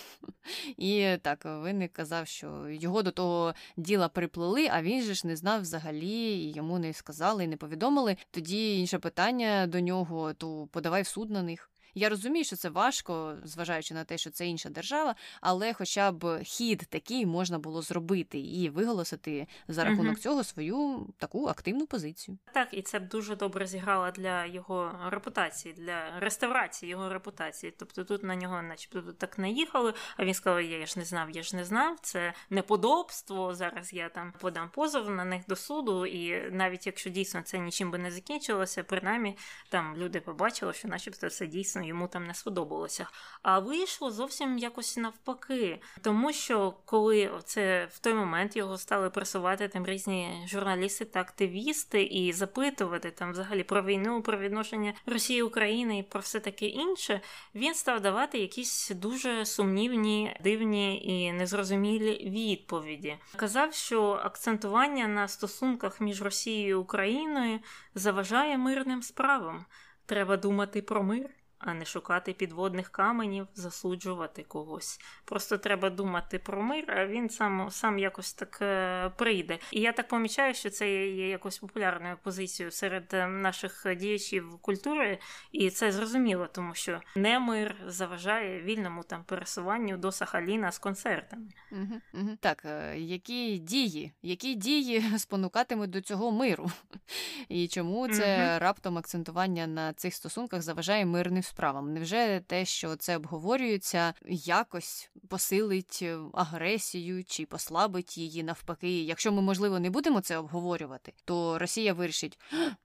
[0.76, 5.37] І так, винник казав, що його до того діла приплели, а він же ж не
[5.37, 8.16] знав взагалі, і йому не сказали і не повідомили.
[8.30, 11.70] Тоді інше питання до нього, то подавай в суд на них.
[11.95, 16.45] Я розумію, що це важко, зважаючи на те, що це інша держава, але хоча б
[16.45, 20.16] хід такий можна було зробити і виголосити за рахунок угу.
[20.16, 22.38] цього свою таку активну позицію.
[22.55, 27.74] Так, і це б дуже добре зіграло для його репутації, для реставрації його репутації.
[27.78, 29.95] Тобто тут на нього, начебто, тут так наїхали.
[30.16, 31.99] А він сказав: Я ж не знав, я ж не знав.
[32.01, 33.55] Це неподобство.
[33.55, 37.90] Зараз я там подам позов на них до суду, і навіть якщо дійсно це нічим
[37.90, 39.36] би не закінчилося, принаймні
[39.68, 43.07] там люди побачили, що, начебто, це дійсно йому там не сподобалося.
[43.43, 49.68] А вийшло зовсім якось навпаки, тому що коли це в той момент його стали просувати
[49.68, 55.99] там різні журналісти та активісти і запитувати там взагалі про війну, про відношення Росії України
[55.99, 57.20] і про все таке інше,
[57.55, 63.16] він став давати якісь дуже сумнівні, дивні і незрозумілі відповіді.
[63.37, 67.61] Казав, що акцентування на стосунках між Росією і Україною
[67.95, 69.64] заважає мирним справам.
[70.07, 71.30] Треба думати про мир
[71.65, 75.01] а не шукати підводних каменів, засуджувати когось.
[75.25, 79.59] Просто треба думати про мир, а він сам сам якось так е, прийде.
[79.71, 85.19] І я так помічаю, що це є якось популярною позицією серед е, наших діячів культури,
[85.53, 91.47] і це зрозуміло, тому що не мир заважає вільному там пересуванню до Сахаліна з концертами.
[91.73, 92.31] Угу, угу.
[92.41, 96.71] Так, е, які дії, які дії спонукатимуть до цього миру?
[97.49, 98.59] І чому це угу.
[98.59, 101.93] раптом акцентування на цих стосунках заважає мирним справам?
[101.93, 109.03] Невже те, що це обговорюється, якось посилить е, агресію чи послабить її навпаки?
[109.03, 112.39] Якщо ми, можливо, не будемо це обговорювати, то Росія вирішить: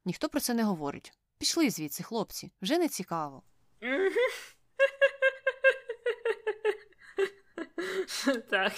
[0.05, 1.11] ніхто про це не говорить.
[1.37, 3.43] Пішли звідси, хлопці, вже не цікаво.
[8.49, 8.73] Так.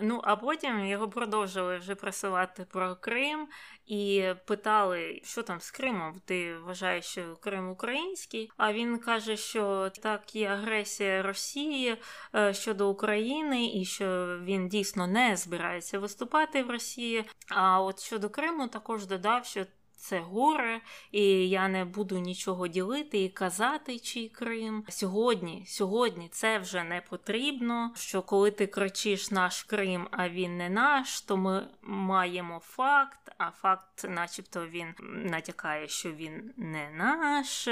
[0.00, 3.48] Ну, а потім його продовжили вже просувати про Крим
[3.86, 6.20] і питали, що там з Кримом.
[6.24, 8.50] Ти вважаєш, що Крим український?
[8.56, 11.96] А він каже, що так є агресія Росії
[12.34, 17.24] е, щодо України, і що він дійсно не збирається виступати в Росії.
[17.48, 19.64] А от щодо Криму також додав, що
[20.06, 20.80] це горе,
[21.12, 24.84] і я не буду нічого ділити і казати, чий Крим.
[24.88, 27.92] Сьогодні, сьогодні це вже не потрібно.
[27.96, 33.18] Що коли ти кричиш наш Крим, а він не наш, то ми маємо факт.
[33.38, 37.68] А факт, начебто, він натякає, що він не наш.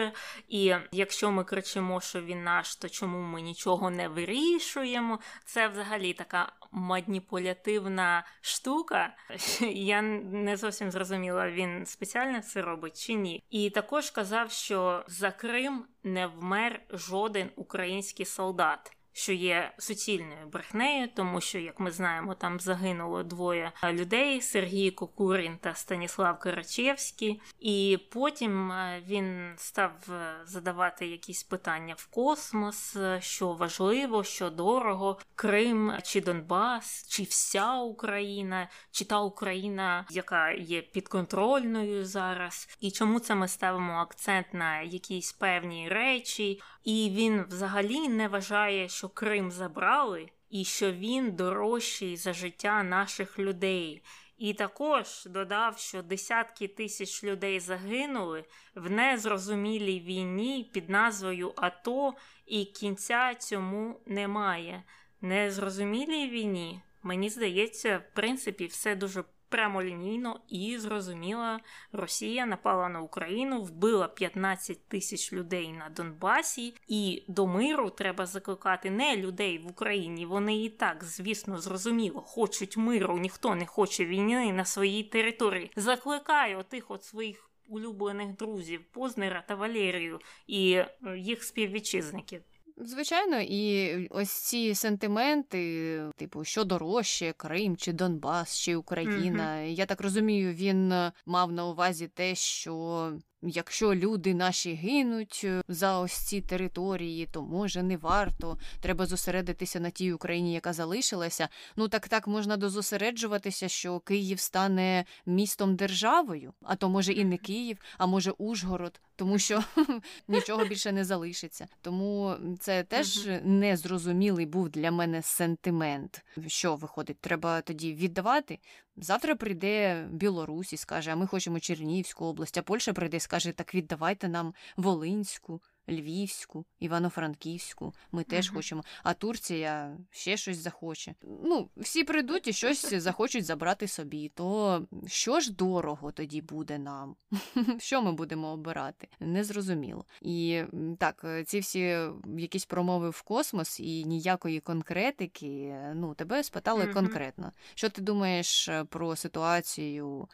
[0.49, 5.18] І якщо ми кричимо, що він наш, то чому ми нічого не вирішуємо?
[5.45, 9.16] Це взагалі така маніпулятивна штука.
[9.75, 13.43] Я не зовсім зрозуміла, він спеціально це робить чи ні.
[13.51, 21.09] І також казав, що за Крим не вмер жоден український солдат що є суцільною брехнею,
[21.15, 27.41] тому що, як ми знаємо, там загинуло двоє людей: Сергій Кокурін та Станіслав Карачевський.
[27.61, 34.51] І потім е, він став е, задавати якісь питання в космос, е, що важливо, що
[34.51, 42.91] дорого, Крим чи Донбас, чи вся Україна, чи та Україна, яка є підконтрольною зараз, і
[42.91, 49.09] чому це ми ставимо акцент на якісь певні речі, і він взагалі не вважає, що
[49.09, 54.03] Крим забрали, і що він дорожчий за життя наших людей.
[54.39, 62.14] І також додав, що десятки тисяч людей загинули в незрозумілій війні під назвою АТО,
[62.47, 64.82] і кінця цьому немає.
[65.20, 71.61] Незрозумілій війні, мені здається, в принципі, все дуже прямолінійно і зрозуміла,
[71.92, 78.90] Росія напала на Україну, вбила 15 тисяч людей на Донбасі, і до миру треба закликати
[78.90, 80.26] не людей в Україні.
[80.26, 85.70] Вони і так, звісно, зрозуміло, хочуть миру, ніхто не хоче війни на своїй території.
[85.76, 87.51] Закликаю тих от своїх.
[87.68, 92.42] Улюблених друзів Познера та Валерію і е, їх співвітчизників.
[92.77, 99.57] Звичайно, і ось ці сентименти, типу, що дорожче, Крим чи Донбас, чи Україна.
[99.57, 99.66] Mm-hmm.
[99.66, 103.12] Я так розумію, він е, мав на увазі те, що
[103.47, 108.59] Якщо люди наші гинуть е, за ось ці території, то може не варто.
[108.80, 111.49] Треба зосередитися на тій Україні, яка залишилася.
[111.76, 117.36] Ну так так можна дозосереджуватися, що Київ стане містом державою, а то може і не
[117.36, 119.64] Київ, а може Ужгород, тому що
[120.28, 121.66] нічого більше не залишиться.
[121.82, 126.24] Тому це теж незрозумілий був для мене сентимент.
[126.47, 128.59] Що виходить, треба тоді віддавати
[128.97, 133.34] Завтра прийде Білорусь і скаже, а ми хочемо Чернігівську область, а Польща прийде і скаже,
[133.53, 135.61] так віддавайте нам Волинську.
[135.89, 138.55] Львівську, Івано-Франківську, ми теж uh-huh.
[138.55, 141.14] хочемо, а Турція ще щось захоче.
[141.45, 144.32] Ну, всі прийдуть і щось захочуть забрати собі.
[144.35, 147.16] То що ж дорого тоді буде нам?
[147.78, 149.09] Що ми будемо обирати?
[149.20, 150.05] Незрозуміло.
[150.22, 150.62] І
[150.99, 151.99] так, ці всі
[152.39, 155.76] якісь промови в космос і ніякої конкретики.
[155.95, 156.93] Ну, тебе спитали uh-huh.
[156.93, 157.53] конкретно.
[157.74, 160.28] Що ти думаєш про ситуацію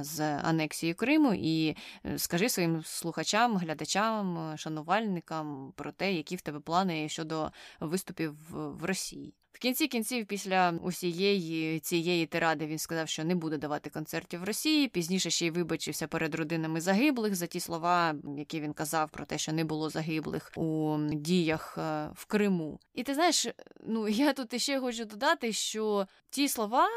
[0.00, 1.34] з анексією Криму?
[1.34, 1.76] І
[2.06, 8.34] е, скажи своїм слухачам, глядачам, шанувальникам, шанувальникам про те, які в тебе плани щодо виступів
[8.50, 9.34] в Росії.
[9.52, 14.44] В кінці кінців, після усієї цієї тиради, він сказав, що не буде давати концертів в
[14.44, 14.88] Росії.
[14.88, 19.38] Пізніше ще й вибачився перед родинами загиблих за ті слова, які він казав про те,
[19.38, 22.80] що не було загиблих у діях е, в Криму.
[22.94, 23.46] І ти знаєш,
[23.86, 26.88] ну я тут ще хочу додати, що ті слова,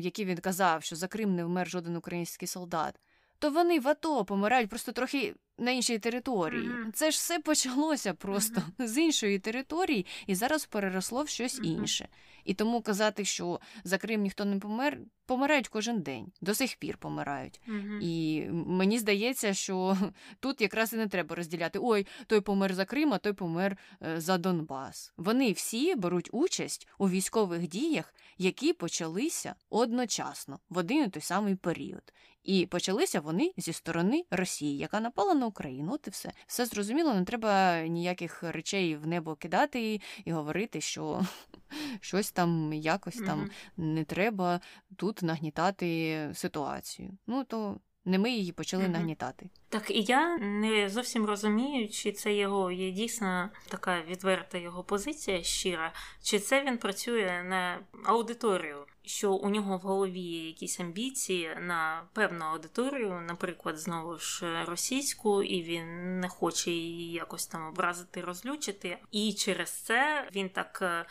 [0.00, 3.00] які він казав, що за Крим не вмер жоден український солдат
[3.42, 6.68] то вони в АТО помирають просто трохи на іншій території.
[6.68, 6.92] Mm-hmm.
[6.92, 8.86] Це ж все почалося просто mm-hmm.
[8.86, 11.78] з іншої території і зараз переросло в щось mm-hmm.
[11.78, 12.08] інше.
[12.44, 16.96] І тому казати, що за Крим ніхто не помер, помирають кожен день, до сих пір
[16.96, 17.60] помирають.
[18.00, 19.96] І мені здається, що
[20.40, 24.20] тут якраз і не треба розділяти ой, той помер за Крим, а той помер е,
[24.20, 25.12] за Донбас.
[25.16, 31.54] Вони всі беруть участь у військових діях, які почалися одночасно в один і той самий
[31.54, 32.12] період.
[32.42, 35.92] І почалися вони зі сторони Росії, яка напала на Україну.
[35.92, 36.32] От і все.
[36.46, 41.22] Все зрозуміло, не треба ніяких речей в небо кидати і говорити, що
[42.00, 44.60] щось там якось там не треба
[44.96, 47.18] тут нагнітати ситуацію.
[47.26, 48.88] Ну то не ми її почали mm-hmm.
[48.88, 49.50] нагнітати.
[49.68, 55.42] Так і я не зовсім розумію, чи це його є дійсно така відверта його позиція
[55.42, 55.92] щира,
[56.22, 62.08] чи це він працює на аудиторію, що у нього в голові є якісь амбіції на
[62.12, 68.98] певну аудиторію, наприклад, знову ж російську, і він не хоче її якось там образити, розлючити.
[69.10, 71.04] І через це він так е,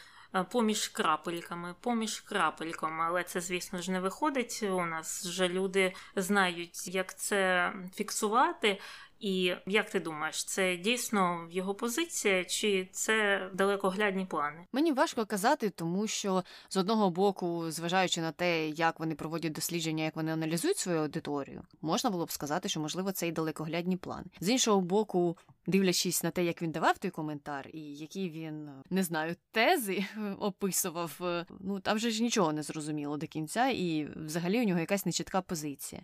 [0.51, 3.01] поміж крапельками, поміж крапельком.
[3.01, 4.63] Але це, звісно ж, не виходить.
[4.63, 8.79] У нас вже люди знають, як це фіксувати.
[9.21, 14.65] І як ти думаєш, це дійсно його позиція, чи це далекоглядні плани?
[14.71, 20.03] Мені важко казати, тому що з одного боку, зважаючи на те, як вони проводять дослідження,
[20.03, 24.25] як вони аналізують свою аудиторію, можна було б сказати, що можливо це і далекоглядні плани.
[24.39, 29.03] З іншого боку, дивлячись на те, як він давав той коментар, і які він не
[29.03, 30.05] знаю тези
[30.39, 31.19] описував,
[31.59, 35.41] ну там же ж нічого не зрозуміло до кінця, і взагалі у нього якась нечітка
[35.41, 36.01] позиція.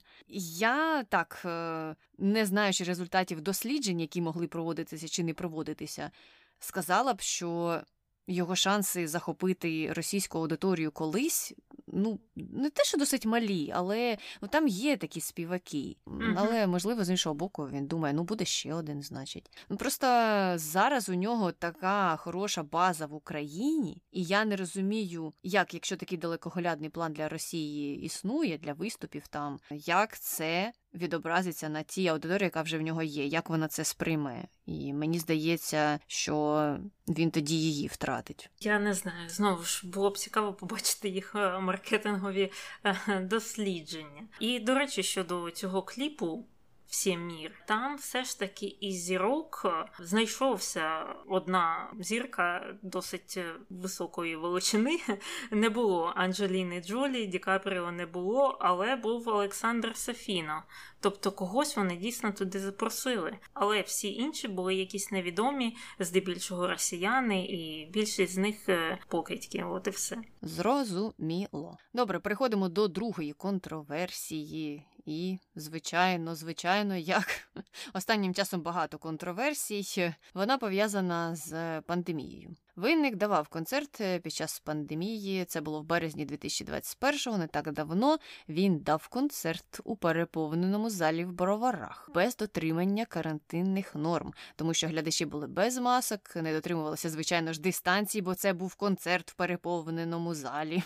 [0.59, 6.11] Я так е, не знаючи результатів досліджень, які могли проводитися чи не проводитися,
[6.59, 7.81] сказала б, що
[8.27, 11.53] його шанси захопити російську аудиторію колись,
[11.87, 15.95] ну не те, що досить малі, але ну там є такі співаки.
[16.05, 16.33] Mm-hmm.
[16.37, 19.51] Але можливо, з іншого боку, він думає, ну буде ще один, значить.
[19.69, 20.07] Ну просто
[20.55, 26.17] зараз у нього така хороша база в Україні, і я не розумію, як, якщо такий
[26.17, 32.61] далекоглядний план для Росії існує для виступів там, як це відобразиться на тій аудиторії, яка
[32.61, 34.43] вже в нього є, як вона це сприйме.
[34.65, 36.77] І мені здається, що
[37.07, 38.49] він тоді її втратить.
[38.59, 39.29] Я не знаю.
[39.29, 42.51] Знову ж було б цікаво побачити їх е, маркетингові
[42.83, 44.27] е, дослідження.
[44.39, 46.45] І до речі, щодо цього кліпу
[46.87, 47.51] всім мір.
[47.67, 54.99] Там все ж таки із зірок е, знайшовся одна зірка досить е, високої величини.
[55.51, 60.63] Не було Анджеліни Джолі, Ді Капріо не було, але був Олександр Софіно.
[60.99, 63.37] Тобто когось вони дійсно туди запросили.
[63.53, 69.63] Але всі інші були якісь невідомі, здебільшого росіяни, і більшість з них е, покидьки.
[69.63, 70.17] От і все.
[70.41, 71.77] Зрозуміло.
[71.93, 74.85] Добре, переходимо до другої контроверсії.
[75.07, 77.49] І, звичайно, звичайно, як
[77.93, 82.55] останнім часом багато контроверсій, вона пов'язана з пандемією.
[82.75, 85.45] Винник давав концерт е, під час пандемії.
[85.45, 88.17] Це було в березні 2021-го, Не так давно
[88.49, 95.25] він дав концерт у переповненому залі в броварах без дотримання карантинних норм, тому що глядачі
[95.25, 100.83] були без масок, не дотримувалися звичайно ж дистанції, бо це був концерт в переповненому залі.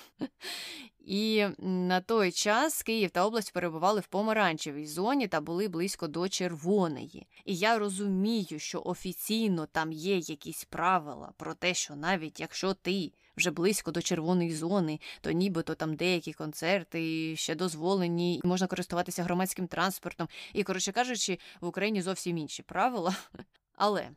[1.06, 6.30] І на той час Київ та область перебували в помаранчевій зоні та були близько до
[6.30, 7.28] червоної.
[7.46, 13.12] І я розумію, що офіційно там є якісь правила про те, що навіть якщо ти
[13.38, 19.24] вже близько до червоної зони, то нібито там деякі концерти ще дозволені, і можна користуватися
[19.24, 20.28] громадським транспортом.
[20.54, 23.16] І, коротше кажучи, в Україні зовсім інші правила.
[23.76, 24.10] Але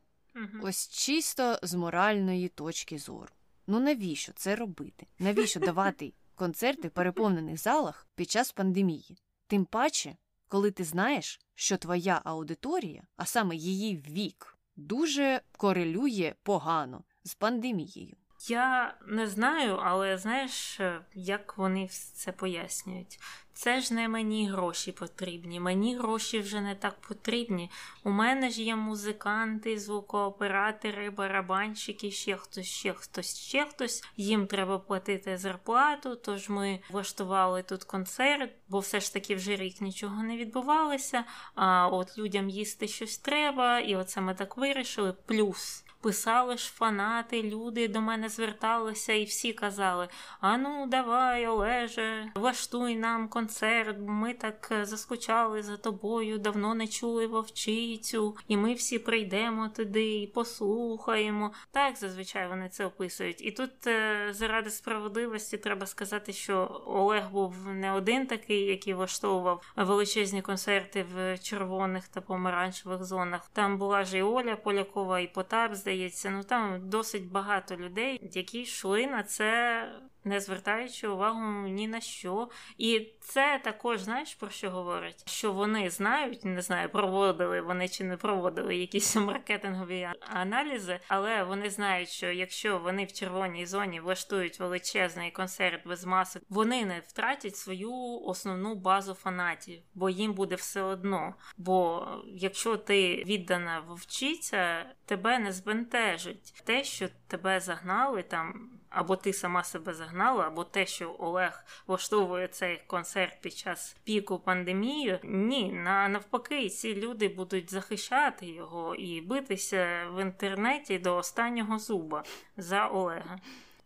[0.62, 3.32] ось чисто з моральної точки зору.
[3.66, 5.07] Ну навіщо це робити?
[5.18, 6.12] Навіщо давати?
[6.35, 9.18] Концерти в переповнених залах під час пандемії.
[9.47, 10.16] Тим паче,
[10.49, 18.16] коли ти знаєш, що твоя аудиторія, а саме її вік, дуже корелює погано з пандемією.
[18.49, 20.80] Я не знаю, але знаєш,
[21.14, 23.20] як вони це пояснюють.
[23.57, 25.61] Це ж не мені гроші потрібні.
[25.61, 27.70] Мені гроші вже не так потрібні.
[28.05, 34.05] У мене ж є музиканти, звукооператори, барабанщики, ще хтось, ще хтось, ще хтось.
[34.16, 36.16] Їм треба платити зарплату.
[36.16, 41.24] Тож ми влаштували тут концерт, бо все ж таки вже рік нічого не відбувалося.
[41.55, 45.12] А от людям їсти щось треба, і оце ми так вирішили.
[45.26, 50.09] Плюс писали ж фанати, люди до мене зверталися і всі казали:
[50.40, 57.26] Ану, давай, Олеже, влаштуй нам концерт, ми так е, заскучали за тобою, давно не чули
[57.26, 61.52] вовчицю, і ми всі прийдемо туди і послухаємо.
[61.70, 63.44] Так зазвичай вони це описують.
[63.44, 69.72] І тут е, заради справедливості треба сказати, що Олег був не один такий, який влаштовував
[69.76, 73.50] величезні концерти в червоних та помаранчевих зонах.
[73.52, 75.93] Там була ж і Оля Полякова, і Потап, здається.
[76.24, 79.88] Ну там досить багато людей, які йшли на це
[80.25, 82.49] не звертаючи увагу ні на що.
[82.79, 85.31] І це також, знаєш, про що говорить?
[85.31, 91.70] Що вони знають, не знаю, проводили вони чи не проводили якісь маркетингові аналізи, але вони
[91.70, 97.57] знають, що якщо вони в червоній зоні влаштують величезний концерт без масок, вони не втратять
[97.57, 101.35] свою основну базу фанатів, бо їм буде все одно.
[101.57, 109.33] Бо якщо ти віддана вовчиця, тебе не збентежить те, що тебе загнали там або ти
[109.33, 115.19] сама себе загнала, або те, що Олег влаштовує цей концерт під час піку пандемії.
[115.23, 122.25] Ні, на навпаки, ці люди будуть захищати його і битися в інтернеті до останнього зуба
[122.57, 123.39] за Олега.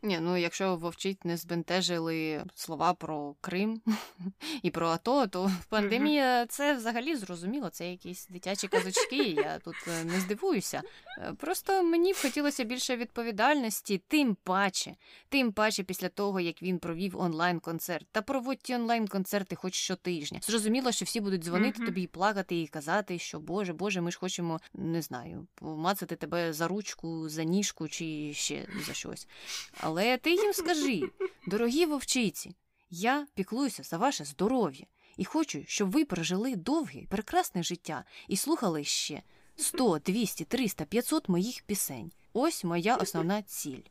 [0.02, 3.80] Ні, ну якщо вовчить не збентежили слова про Крим
[4.62, 7.70] і про АТО, то пандемія це взагалі зрозуміло.
[7.70, 9.16] Це якісь дитячі казочки.
[9.16, 10.82] Я тут е, не здивуюся.
[11.18, 14.96] Е, просто мені б хотілося більше відповідальності, тим паче,
[15.28, 18.06] тим паче після того, як він провів онлайн-концерт.
[18.12, 20.40] Та проводь ті онлайн-концерти хоч щотижня.
[20.42, 24.18] Зрозуміло, що всі будуть дзвонити тобі і плакати, і казати, що Боже, Боже, ми ж
[24.18, 29.28] хочемо, не знаю, помацати тебе за ручку, за ніжку чи ще за щось.
[29.88, 31.02] Але ти їм скажи,
[31.46, 32.54] дорогі вовчиці,
[32.90, 34.86] я піклуюся за ваше здоров'я
[35.16, 39.22] і хочу, щоб ви прожили довге, прекрасне життя і слухали ще
[39.56, 42.12] 100, 200, 300, 500 моїх пісень.
[42.32, 43.82] Ось моя основна ціль.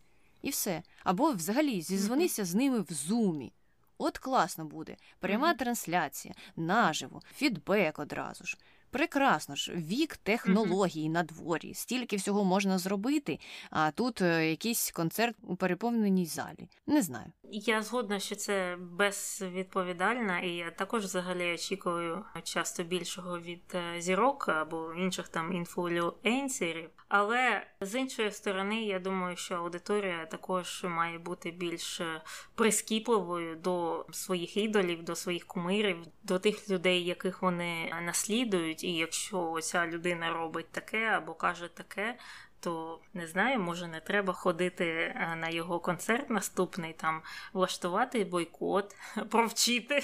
[0.41, 0.83] І все.
[1.03, 3.53] Або взагалі зізвонися з ними в зумі.
[3.97, 4.97] От класно буде.
[5.19, 8.57] Пряма трансляція, наживо, фідбек одразу ж.
[8.91, 13.39] Прекрасно ж, вік технологій на дворі, стільки всього можна зробити,
[13.69, 16.69] а тут е, якийсь концерт у переповненій залі.
[16.88, 17.31] Не знаю.
[17.51, 24.49] Я згодна, що це безвідповідально, і я також взагалі очікую часто більшого від е, зірок
[24.49, 26.89] або інших там інфлюенсерів.
[27.07, 32.21] Але з іншої сторони, я думаю, що аудиторія також має бути більш е,
[32.55, 38.83] прискіпливою до своїх ідолів, до своїх кумирів, до тих людей, яких вони наслідують.
[38.83, 42.17] І якщо ця людина робить таке або каже таке,
[42.59, 47.21] то не знаю, може не треба ходити е, на його концерт наступний, там
[47.53, 48.95] влаштувати бойкот,
[49.29, 50.03] провчити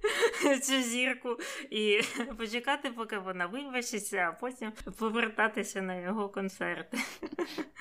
[0.62, 1.36] цю зірку
[1.70, 2.00] і
[2.38, 6.98] почекати, поки вона вибачиться, а потім повертатися на його концерти.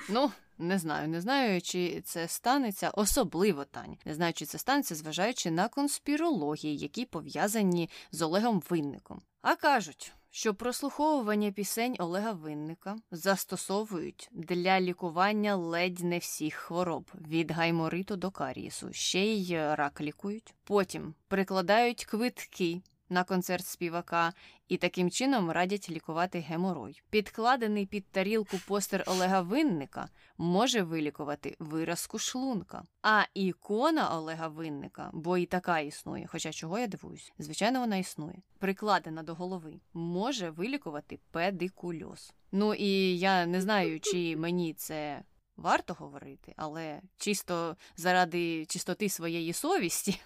[0.10, 3.98] Ну, не знаю, не знаю, чи це станеться, особливо Тань.
[4.06, 9.22] Не знаю, чи це станеться, зважаючи на конспірології, які пов'язані з Олегом Винником.
[9.42, 17.52] А кажуть що прослуховування пісень Олега Винника застосовують для лікування ледь не всіх хвороб від
[17.52, 20.54] гаймориту до карієсу, ще й рак лікують.
[20.64, 24.34] Потім прикладають квитки на концерт співака
[24.68, 27.02] і таким чином радять лікувати геморой.
[27.10, 32.84] Підкладений під тарілку постер Олега Винника може вилікувати виразку шлунка.
[33.02, 38.42] А ікона Олега Винника, бо і така існує, хоча чого я дивуюсь, звичайно, вона існує,
[38.60, 42.34] прикладена до голови, може вилікувати педикульоз.
[42.52, 45.24] Ну і я не знаю, чи мені це.
[45.58, 50.20] Варто говорити, але чисто заради чистоти своєї совісті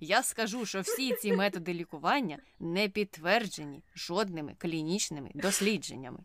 [0.00, 6.18] я скажу, що всі ці методи лікування не підтверджені жодними клінічними дослідженнями.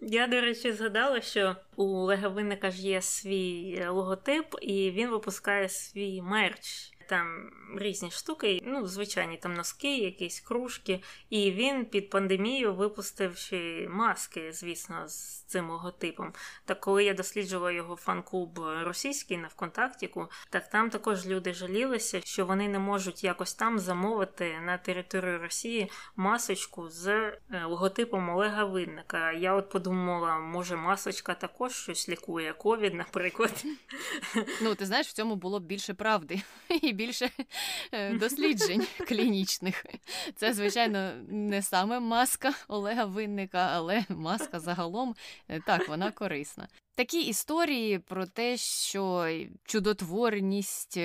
[0.00, 6.22] Я, до речі, згадала, що у Легавинника ж є свій логотип, і він випускає свій
[6.22, 11.02] мерч там різні штуки, ну, звичайні там носки, якісь кружки.
[11.30, 16.32] І він під пандемію випустив ще маски, звісно, з цим логотипом.
[16.64, 22.46] Так коли я досліджувала його фан-клуб російський на ВКонтактіку, так там також люди жалілися, що
[22.46, 29.32] вони не можуть якось там замовити на територію Росії масочку з е, логотипом Олега Винника.
[29.32, 33.64] Я от подумала, може масочка також щось лікує, ковід, наприклад.
[34.62, 36.42] Ну, ти знаєш, в цьому було б більше правди
[36.82, 37.30] і більше
[37.92, 39.86] е, досліджень клінічних.
[40.34, 45.14] Це, звичайно, не саме маска Олега Винника, але маска загалом
[45.48, 46.68] е, так, вона корисна.
[46.98, 49.28] Такі історії про те, що
[49.64, 50.98] чудотворність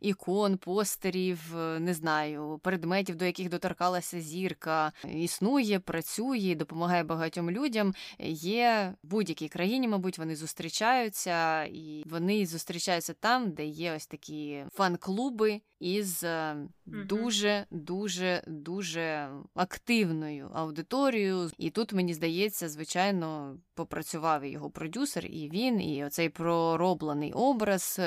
[0.00, 7.94] ікон, постерів, е, не знаю, предметів, до яких доторкалася зірка, існує, працює, допомагає багатьом людям.
[8.28, 14.64] Є в будь-якій країні, мабуть, вони зустрічаються, і вони зустрічаються там, де є ось такі
[14.76, 16.56] фан-клуби із е,
[16.86, 21.50] дуже дуже дуже активною аудиторією.
[21.58, 28.00] І тут мені здається, звичайно, попрацював його продюсер, і він, і оцей пророблений образ.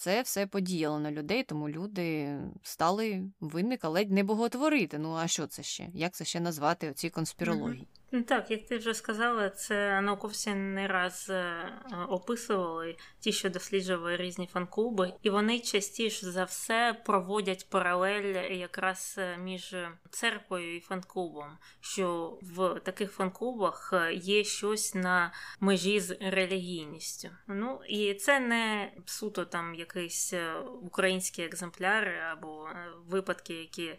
[0.00, 4.98] Це все подіяло на людей, тому люди стали винника ледь не боготворити.
[4.98, 5.88] Ну а що це ще?
[5.94, 7.88] Як це ще назвати оці конспірології?
[8.12, 11.70] Ну так, як ти вже сказала, це науковці не раз е,
[12.08, 19.36] описували ті, що досліджували різні фан-клуби, і вони частіше за все проводять паралель якраз е,
[19.36, 19.76] між
[20.10, 27.28] церквою і фан-клубом, що в таких фан-клубах е, є щось на межі з релігійністю.
[27.46, 30.34] Ну і це не суто там якийсь
[30.82, 32.68] український екземпляр або
[33.08, 33.98] випадки, які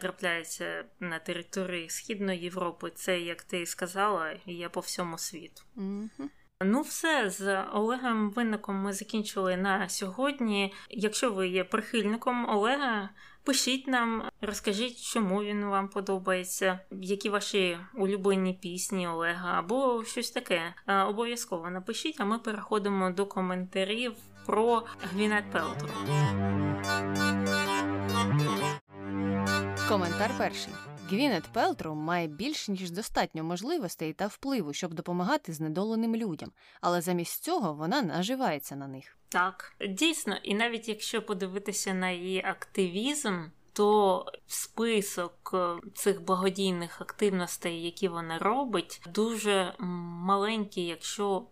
[0.00, 2.90] трапляються на території Східної Європи.
[2.94, 5.62] Це як ти сказала, є по всьому світу.
[5.76, 6.28] Mm-hmm.
[6.64, 10.74] Ну, все з Олегом Винником ми закінчили на сьогодні.
[10.90, 13.10] Якщо ви є прихильником Олега,
[13.44, 20.74] пишіть нам, розкажіть, чому він вам подобається, які ваші улюблені пісні Олега, або щось таке.
[21.08, 24.12] Обов'язково напишіть, а ми переходимо до коментарів
[24.48, 25.88] про Гвінет Пелтру.
[29.88, 30.72] Коментар перший.
[31.08, 37.44] Гвінет Пелтроу має більш ніж достатньо можливостей та впливу, щоб допомагати знедоленим людям, але замість
[37.44, 39.16] цього вона наживається на них.
[39.28, 47.82] Так, дійсно, і навіть якщо подивитися на її активізм, то список е, цих благодійних активностей,
[47.82, 51.46] які вона робить, дуже маленький, якщо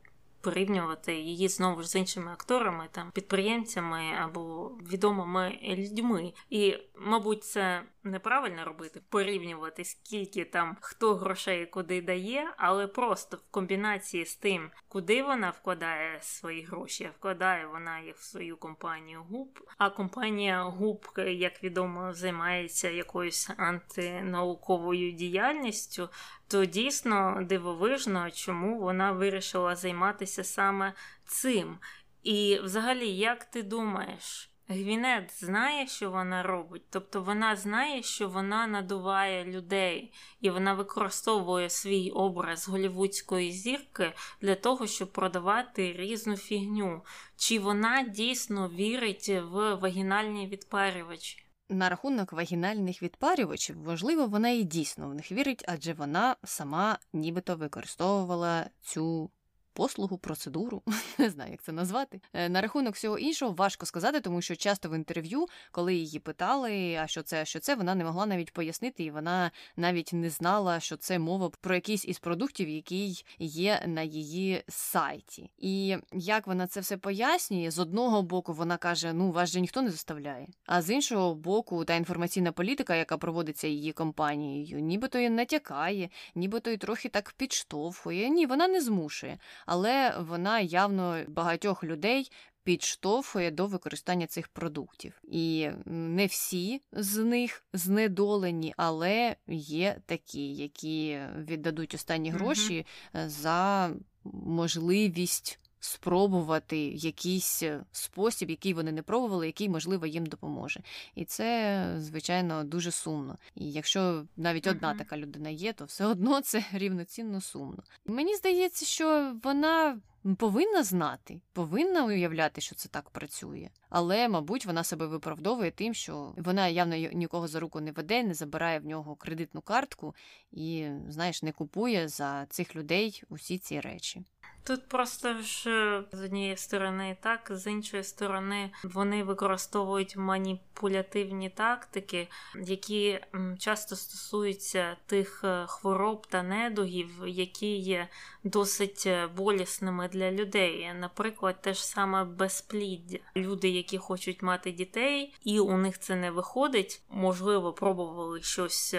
[0.47, 6.33] порівнювати її знову ж з іншими акторами, там підприємцями або відомими людьми.
[6.51, 13.51] І, мабуть, це неправильно робити, порівнювати, скільки там хто грошей куди дає, але просто в
[13.51, 19.59] комбінації з тим, куди вона вкладає свої гроші, вкладає вона їх в свою компанію ГУП.
[19.79, 26.09] А компанія ГУП, як відомо, займається якоюсь антинауковою діяльністю,
[26.49, 30.93] то дійсно дивовижно, чому вона вирішила займатися саме
[31.25, 31.79] цим.
[32.23, 34.51] І, взагалі, як ти думаєш?
[34.69, 41.71] Гвінет знає, що вона робить, тобто вона знає, що вона надуває людей, і вона використовує
[41.71, 47.03] свій образ голівудської зірки для того, щоб продавати різну фігню.
[47.37, 51.46] Чи вона дійсно вірить в вагінальні відпарювачі?
[51.69, 57.57] На рахунок вагінальних відпарювачів, можливо, вона і дійсно в них вірить, адже вона сама нібито
[57.57, 59.31] використовувала цю
[59.77, 60.83] послугу, процедуру,
[61.19, 62.21] не знаю, як це назвати.
[62.33, 66.99] Е, на рахунок всього іншого важко сказати, тому що часто в інтерв'ю, коли її питали,
[67.03, 70.81] а що це, що це, вона не могла навіть пояснити, і вона навіть не знала,
[70.81, 75.51] що це мова про якийсь із продуктів, який є на її сайті.
[75.59, 79.83] І як вона це все пояснює, з одного боку вона каже: Ну, вас же ніхто
[79.83, 80.49] не заставляє.
[80.67, 86.71] А з іншого боку, та інформаційна політика, яка проводиться її компанією, нібито і натякає, нібито
[86.71, 88.29] і трохи так підштовхує.
[88.29, 92.31] Ні, вона не змушує але вона явно багатьох людей.
[92.65, 95.21] Підштовхує до використання цих продуктів.
[95.23, 103.29] І не всі з них знедолені, але є такі, які віддадуть останні гроші mm-hmm.
[103.29, 103.91] за
[104.25, 110.81] можливість спробувати якийсь е, спосіб, який вони не пробували, який, можливо, їм допоможе.
[111.15, 113.39] І це, звичайно, дуже сумно.
[113.55, 117.83] І якщо навіть одна така людина є, то все одно це рівноцінно сумно.
[118.07, 119.99] Мені здається, що вона.
[120.35, 126.35] Повинна знати, повинна уявляти, що це так працює, але, мабуть, вона себе виправдовує тим, що
[126.37, 130.15] вона явно нікого за руку не веде, не забирає в нього кредитну картку
[130.53, 134.25] і, знаєш, не купує за цих людей усі ці речі.
[134.67, 142.29] Тут просто ж е, з однієї сторони так, з іншої сторони, вони використовують маніпулятивні тактики,
[142.55, 143.21] які
[143.59, 148.09] часто стосуються тих е, хвороб та недугів, які є
[148.51, 150.91] досить е, болісними для людей.
[151.01, 153.19] Наприклад, те ж саме безпліддя.
[153.37, 158.95] Люди, які хочуть мати дітей, і у них це не виходить, можливо, пробували щось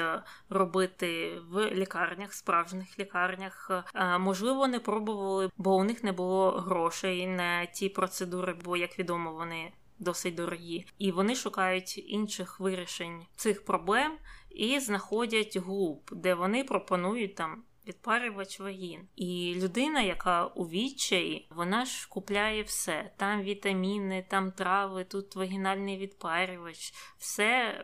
[0.49, 3.71] робити в лікарнях, справжніх лікарнях,
[4.19, 9.33] можливо, не пробували бо у них не було грошей на ті процедури, бо, як відомо,
[9.33, 10.85] вони досить дорогі.
[10.97, 14.17] І вони шукають інших вирішень цих проблем
[14.49, 17.63] і знаходять губ, де вони пропонують там.
[17.87, 19.07] Відпарювач вагін.
[19.15, 23.11] І людина, яка у відчаї, вона ж купляє все.
[23.17, 27.81] Там вітаміни, там трави, тут вагінальний відпарювач, все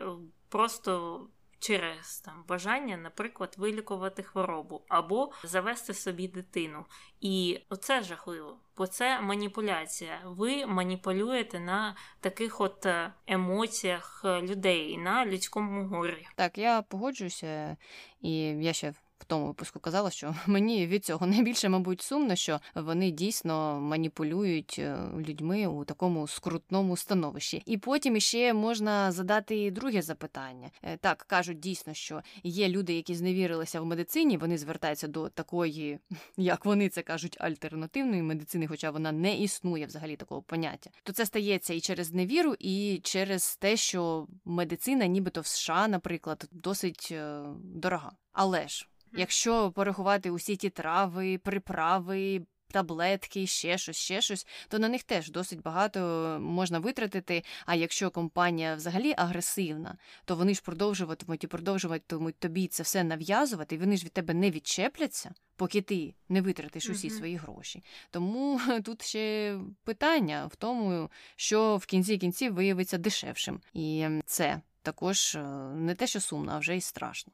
[0.48, 1.20] просто
[1.64, 6.84] через там бажання, наприклад, вилікувати хворобу або завести собі дитину.
[7.20, 10.20] І оце жахливо, бо це маніпуляція.
[10.24, 16.26] Ви маніпулюєте на таких от е, емоціях е, людей на людському горі.
[16.36, 17.76] Так, я погоджуюся,
[18.20, 22.60] і я ще в тому випуску казала, що мені від цього найбільше, мабуть, сумно, що
[22.74, 27.62] вони дійсно маніпулюють е, людьми у такому скрутному становищі.
[27.66, 30.70] І потім іще можна задати друге запитання.
[30.82, 35.98] Е, так кажуть дійсно, що є люди, які зневірилися в медицині, вони звертаються до такої,
[36.36, 40.90] як вони це кажуть, альтернативної медицини, хоча вона не існує взагалі такого поняття.
[41.02, 46.48] То це стається і через невіру, і через те, що медицина, нібито в США, наприклад,
[46.52, 48.12] досить е, дорога.
[48.32, 52.42] Але ж Якщо порахувати усі ті трави, приправи,
[52.74, 56.00] таблетки, ще щось, ще щось, то на них теж досить багато
[56.40, 57.44] можна витратити.
[57.66, 63.74] А якщо компанія взагалі агресивна, то вони ж продовжуватимуть і продовжуватимуть тобі це все нав'язувати,
[63.74, 67.16] і вони ж від тебе не відчепляться, поки ти не витратиш усі mm-hmm.
[67.16, 67.84] свої гроші.
[68.10, 73.60] Тому тут ще питання в тому, що в кінці кінців виявиться дешевшим.
[73.72, 75.42] І це також е,
[75.74, 77.32] не те, що сумно, а вже й страшно.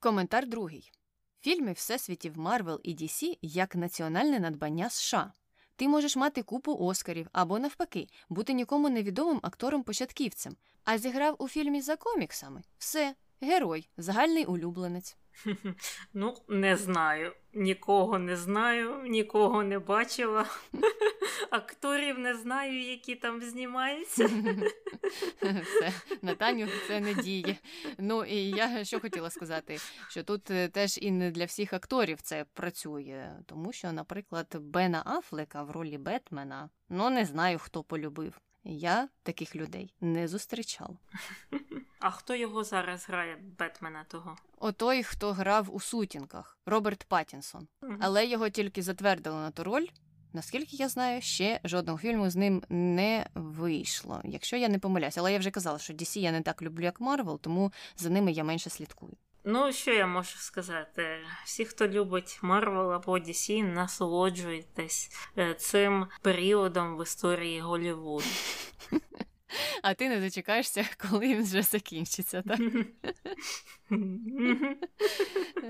[0.00, 0.92] Коментар другий.
[1.44, 5.32] Фільми Всесвітів Марвел і DC як національне надбання США.
[5.76, 11.80] Ти можеш мати купу Оскарів або, навпаки, бути нікому невідомим актором-початківцем, а зіграв у фільмі
[11.80, 12.62] за коміксами.
[12.78, 15.16] Все, герой, загальний улюбленець.
[16.14, 17.32] Ну, не знаю.
[17.56, 20.46] Нікого не знаю, нікого не бачила.
[21.50, 24.24] Акторів не знаю, які там знімаються.
[25.40, 25.92] Все,
[26.22, 27.56] на Таню це не діє.
[27.98, 29.78] Ну і я що хотіла сказати,
[30.08, 35.02] що тут е, теж і не для всіх акторів це працює, тому що, наприклад, Бена
[35.06, 38.40] Афлека в ролі Бетмена, ну не знаю, хто полюбив.
[38.64, 40.96] Я таких людей не зустрічав.
[42.00, 44.36] А хто його зараз грає, Бетмена того?
[44.58, 47.68] Отой, хто грав у сутінках, Роберт Паттінсон.
[47.82, 47.94] Угу.
[48.00, 49.86] Але його тільки затвердили на ту роль.
[50.32, 55.20] Наскільки я знаю, ще жодного фільму з ним не вийшло, якщо я не помиляюся.
[55.20, 58.32] Але я вже казала, що DC я не так люблю, як Марвел, тому за ними
[58.32, 59.12] я менше слідкую.
[59.46, 61.18] Ну, що я можу сказати?
[61.44, 68.24] Всі, хто любить Марвел або DC, насолоджуйтесь е, цим періодом в історії Голлівуду.
[69.82, 72.60] А ти не дочекаєшся, коли він вже закінчиться, так?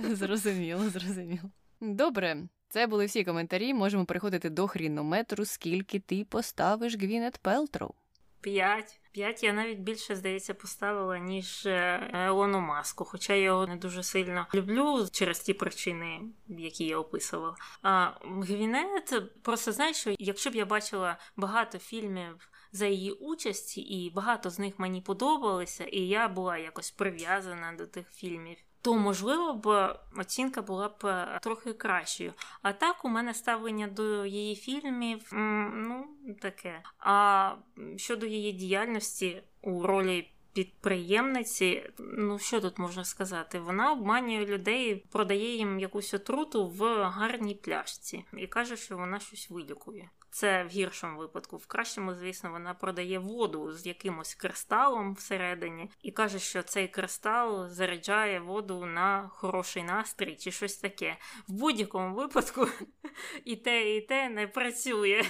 [0.17, 1.51] Зрозуміло, зрозуміло.
[1.81, 2.37] Добре,
[2.69, 3.75] це були всі коментарі.
[3.75, 7.95] Можемо переходити до хрінометру, скільки ти поставиш Гвінет Пелтроу.
[8.41, 9.01] П'ять.
[9.15, 11.67] П'ять я навіть більше, здається, поставила, ніж
[12.13, 17.57] Елону Маску, хоча я його не дуже сильно люблю через ті причини, які я описувала.
[17.83, 24.11] А Гвінет, просто знаєш, що якщо б я бачила багато фільмів за її участі, і
[24.11, 29.53] багато з них мені подобалися, і я була якось прив'язана до тих фільмів то можливо
[29.53, 32.33] б оцінка була б е, трохи кращою.
[32.63, 36.07] А так у мене ставлення до її фільмів ну
[36.41, 36.83] таке.
[36.99, 37.53] А
[37.97, 40.31] щодо її діяльності у ролі.
[40.53, 43.61] Підприємниці, ну що тут можна сказати?
[43.61, 49.51] Вона обманює людей, продає їм якусь отруту в гарній пляшці і каже, що вона щось
[49.51, 50.11] вилікує.
[50.35, 51.57] Це в гіршому випадку.
[51.57, 57.69] В кращому, звісно, вона продає воду з якимось кристалом всередині і каже, що цей кристал
[57.69, 61.17] заряджає воду на хороший настрій чи щось таке.
[61.49, 62.69] В будь-якому випадку
[63.45, 65.23] і те, і те не працює.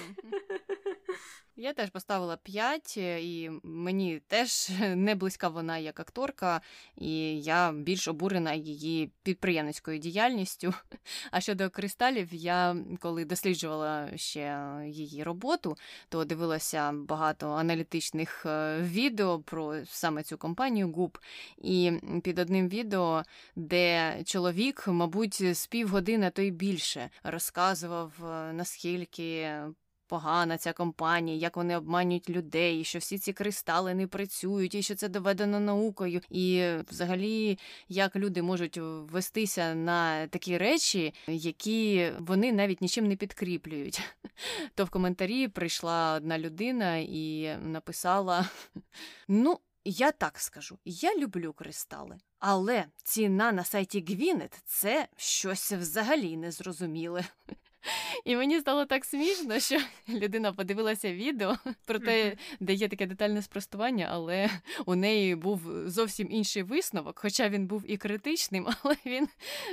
[1.56, 6.60] Я теж поставила 5, е, і мені теж не близька вона як акторка,
[6.96, 10.74] і я більш обурена її підприємницькою діяльністю.
[11.30, 15.76] А щодо кристалів, я коли досліджувала ще її роботу,
[16.08, 21.18] то дивилася багато аналітичних е, відео про саме цю компанію ГУП.
[21.58, 23.22] І під одним відео,
[23.56, 29.58] де чоловік, мабуть, з півгодини, то й більше розказував, е, наскільки
[30.06, 34.82] погана ця компанія, як вони обманюють людей, і що всі ці кристали не працюють, і
[34.82, 36.20] що це доведено наукою.
[36.30, 37.58] І взагалі,
[37.88, 44.02] як люди можуть вестися на такі речі, які вони навіть нічим не підкріплюють.
[44.74, 48.48] То в коментарі прийшла одна людина і написала:
[49.28, 49.58] Ну.
[49.86, 57.24] Я так скажу, я люблю кристали, але ціна на сайті Гвінет це щось взагалі незрозуміле.
[58.24, 59.78] І мені стало так смішно, що
[60.08, 64.50] людина подивилася відео про те, де є таке детальне спростування, але
[64.86, 69.28] у неї був зовсім інший висновок, хоча він був і критичним, але він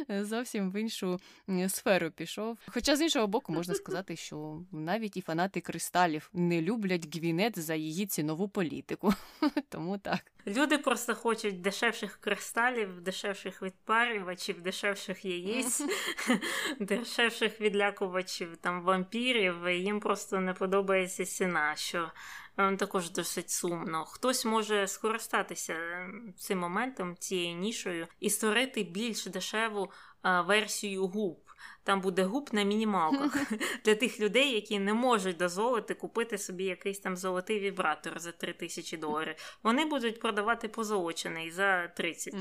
[0.10, 1.20] зовсім в іншу
[1.68, 2.58] сферу пішов.
[2.68, 7.76] Хоча з іншого боку можна сказати, що навіть і фанати кристалів не люблять Гвінет за
[7.76, 9.14] її цінову політику.
[9.70, 10.32] Тому так.
[10.48, 15.84] Люди просто хочуть дешевших кристалів, дешевших відпарювачів, дешевших яєць,
[16.80, 17.62] дешевших
[18.02, 19.66] відлякувачів там вампірів.
[19.66, 22.12] І їм просто не подобається ціна, що
[22.58, 24.06] ем, також досить сумно.
[24.06, 29.92] Хтось може скористатися ем, цим моментом, цією нішою і створити більш дешеву
[30.24, 31.40] версію губ.
[31.84, 33.52] Там буде губ на мінімалках
[33.86, 38.54] для тих людей, які не можуть дозволити купити собі якийсь там золотий вібратор за 3
[38.54, 39.36] тисячі доларів.
[39.64, 42.34] Вони будуть продавати позолочений за 30.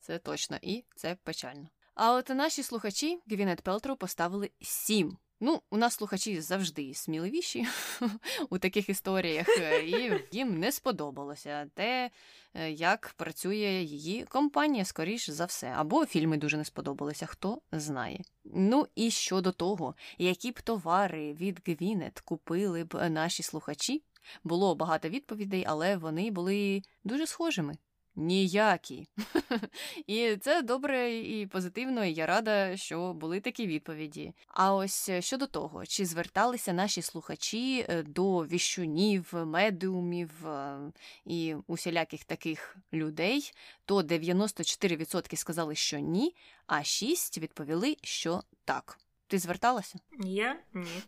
[0.00, 1.68] Це точно і це печально.
[1.94, 7.66] А от наші слухачі Гвінет Пелтроу поставили 7 Ну, у нас слухачі завжди сміливіші
[8.50, 12.10] у таких історіях, е, і їм не сподобалося те,
[12.54, 15.72] е, як працює її компанія, скоріш за все.
[15.76, 18.20] Або фільми дуже не сподобалися, хто знає.
[18.44, 24.02] Ну і щодо того, які б товари від Гвінет купили б наші слухачі,
[24.44, 27.76] було багато відповідей, але вони були дуже схожими.
[28.16, 29.08] Ніякі.
[30.06, 34.34] І це добре і позитивно, і я рада, що були такі відповіді.
[34.48, 40.78] А ось е, щодо того, чи зверталися наші слухачі е, до віщунів, медіумів е,
[41.24, 43.52] і усіляких таких людей,
[43.84, 46.34] то 94% сказали, що ні,
[46.66, 48.98] а 6% відповіли, що так.
[49.26, 49.98] Ти зверталася?
[50.18, 50.86] Я ні.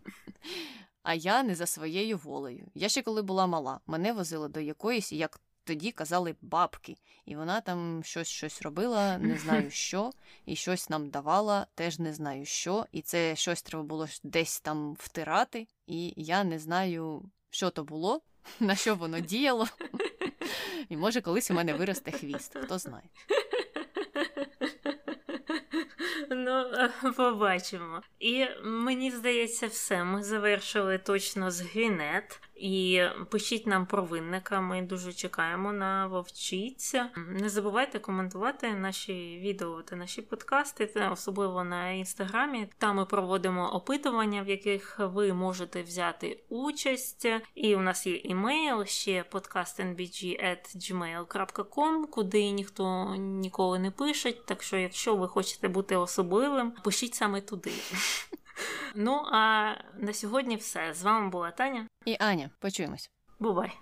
[1.03, 2.67] А я не за своєю волею.
[2.75, 6.97] Я ще коли була мала, мене возили до якоїсь як тоді казали бабки,
[7.27, 10.11] і вона там щось щось робила, не знаю що,
[10.47, 14.97] і щось нам давала, теж не знаю що, і це щось треба було десь там
[14.99, 18.23] втирати, і я не знаю, що то було,
[18.61, 19.67] на що воно діяло.
[20.89, 23.09] І може колись у мене виросте хвіст, хто знає.
[26.31, 26.73] Ну,
[27.17, 28.03] побачимо.
[28.19, 30.05] І мені здається, все.
[30.05, 32.41] Ми завершили точно з Гвінет.
[32.57, 34.61] І пишіть нам про винника.
[34.61, 37.11] Ми дуже чекаємо на вовчиця.
[37.29, 42.69] Не забувайте коментувати наші відео та наші подкасти, особливо на інстаграмі.
[42.79, 47.27] Там ми проводимо опитування, в яких ви можете взяти участь.
[47.55, 54.33] І у нас є імейл, ще podcastnbg.gmail.com, куди ніхто ніколи не пише.
[54.33, 57.73] Так що, якщо ви хочете бути особливим, пишіть саме туди.
[58.95, 60.95] Ну, а на сьогодні все.
[60.95, 62.51] З вами була Таня і Аня.
[62.59, 63.11] Почуємось.
[63.39, 63.73] Бувай.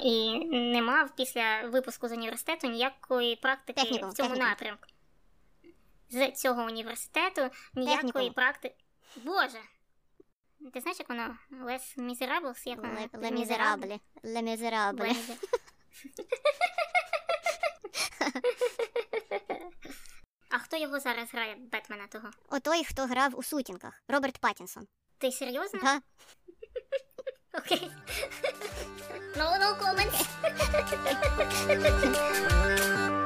[0.00, 4.50] І не мав після випуску з університету ніякої практики технікум, в цьому технікум.
[4.50, 4.86] напрямку.
[6.10, 8.32] З цього університету ніякої технікум.
[8.32, 8.74] практики.
[9.24, 9.58] Боже.
[10.72, 11.36] Ти знаєш, як воно?
[11.64, 12.66] Les Misérables?
[12.66, 13.08] Як воно?
[13.12, 14.00] Les Misérables.
[14.24, 15.12] Les Misérables.
[20.68, 22.30] Хто його зараз грає Бетмена того?
[22.48, 24.02] Отой, хто грав у сутінках.
[24.08, 24.86] Роберт Паттінсон.
[25.18, 25.80] Ти серйозно?
[25.82, 26.00] Да.
[27.58, 27.90] Окей.
[29.36, 30.24] No, no comments.